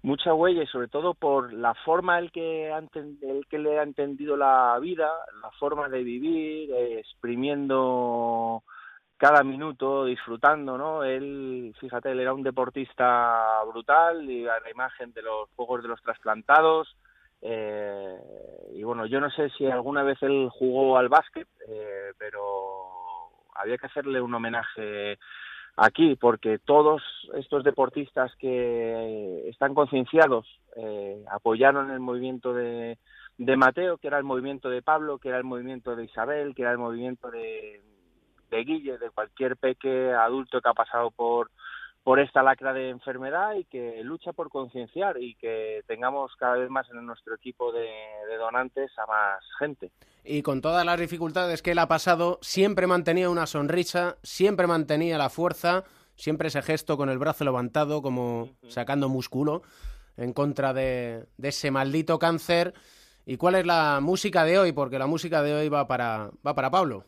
[0.03, 4.37] Mucha huella y sobre todo por la forma el que, el que le ha entendido
[4.37, 8.63] la vida, la forma de vivir, eh, exprimiendo
[9.17, 11.05] cada minuto, disfrutando, ¿no?
[11.05, 15.89] Él, fíjate, él era un deportista brutal y a la imagen de los Juegos de
[15.89, 16.97] los Trasplantados.
[17.41, 18.17] eh,
[18.75, 22.93] y bueno, yo no sé si alguna vez él jugó al básquet, eh, pero
[23.55, 25.19] había que hacerle un homenaje
[25.77, 27.03] aquí porque todos
[27.35, 30.47] estos deportistas que están concienciados
[30.77, 32.99] eh, apoyaron el movimiento de,
[33.39, 36.63] de Mateo, que era el movimiento de Pablo, que era el movimiento de Isabel, que
[36.63, 37.81] era el movimiento de,
[38.51, 41.51] de Guille, de cualquier peque adulto que ha pasado por
[42.03, 46.69] por esta lacra de enfermedad y que lucha por concienciar y que tengamos cada vez
[46.69, 47.89] más en nuestro equipo de,
[48.29, 49.93] de donantes a más gente.
[50.25, 55.19] Y con todas las dificultades que él ha pasado, siempre mantenía una sonrisa, siempre mantenía
[55.19, 59.63] la fuerza, siempre ese gesto con el brazo levantado, como sacando músculo,
[60.17, 62.75] en contra de, de ese maldito cáncer.
[63.27, 64.73] ¿Y cuál es la música de hoy?
[64.73, 67.05] Porque la música de hoy va para, va para Pablo.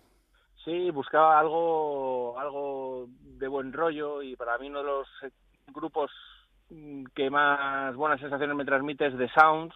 [0.65, 5.31] Sí, buscaba algo, algo de buen rollo y para mí uno de los eh,
[5.73, 6.11] grupos
[6.71, 9.75] mm, que más buenas sensaciones me transmite es The Sounds.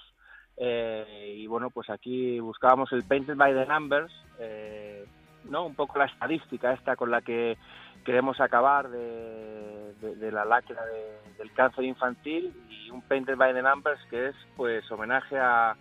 [0.60, 5.04] Eh, y bueno, pues aquí buscábamos el Painted by the Numbers, eh,
[5.44, 5.66] ¿no?
[5.66, 7.56] Un poco la estadística esta con la que
[8.04, 14.00] queremos acabar de, la lacra de- del cáncer infantil y un Painted by the Numbers
[14.10, 15.76] que es pues homenaje a,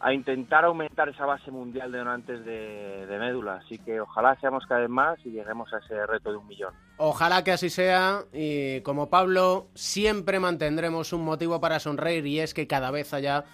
[0.00, 3.60] a intentar aumentar esa base mundial de donantes de, de médula.
[3.64, 6.74] Así que ojalá seamos cada vez más y lleguemos a ese reto de un millón.
[6.96, 12.54] Ojalá que así sea y como Pablo siempre mantendremos un motivo para sonreír y es
[12.54, 13.44] que cada vez haya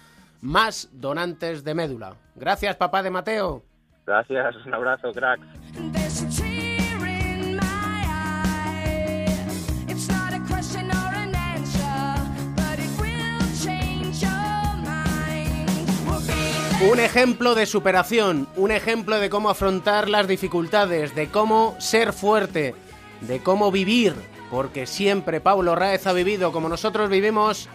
[0.41, 2.15] más donantes de médula.
[2.35, 3.63] Gracias papá de Mateo.
[4.05, 5.45] Gracias, un abrazo, cracks.
[16.81, 22.73] Un ejemplo de superación, un ejemplo de cómo afrontar las dificultades, de cómo ser fuerte,
[23.19, 24.15] de cómo vivir,
[24.49, 27.67] porque siempre Pablo Raez ha vivido como nosotros vivimos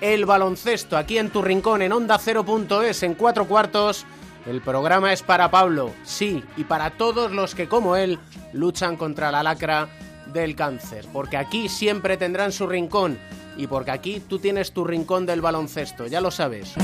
[0.00, 4.06] el baloncesto aquí en tu rincón en Onda 0.es en cuatro cuartos.
[4.46, 8.18] El programa es para Pablo, sí, y para todos los que como él
[8.52, 9.88] luchan contra la lacra
[10.32, 13.18] del cáncer, porque aquí siempre tendrán su rincón
[13.56, 16.74] y porque aquí tú tienes tu rincón del baloncesto, ya lo sabes.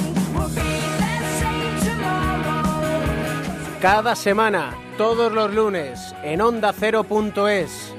[3.81, 7.93] Cada semana, todos los lunes, en onda Cero.es.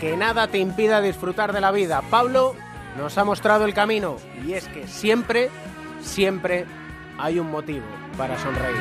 [0.00, 2.02] Que nada te impida disfrutar de la vida.
[2.10, 2.54] Pablo
[2.96, 4.16] nos ha mostrado el camino
[4.46, 5.50] y es que siempre,
[6.00, 6.66] siempre
[7.18, 7.84] hay un motivo
[8.16, 8.76] para sonreír.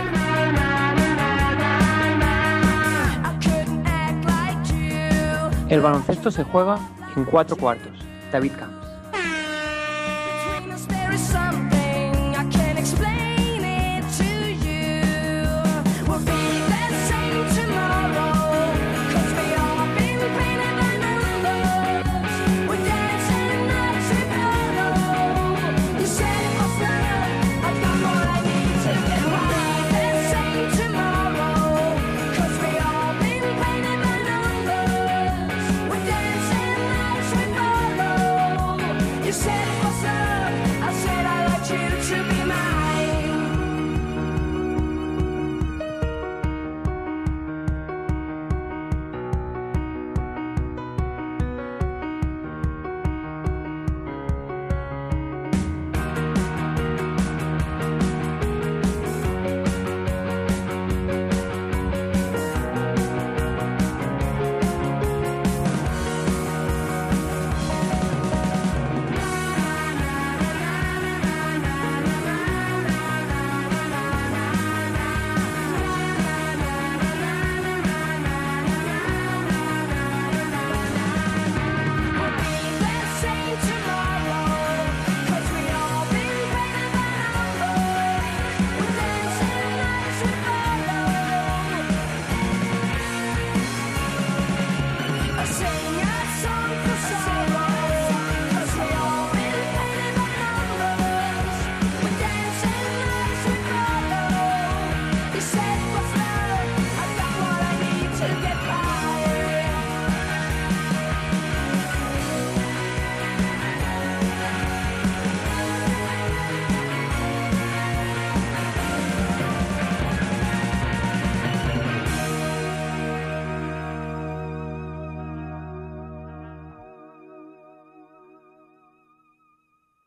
[5.69, 6.79] El baloncesto se juega
[7.15, 7.93] en cuatro cuartos.
[8.31, 8.78] David Camps.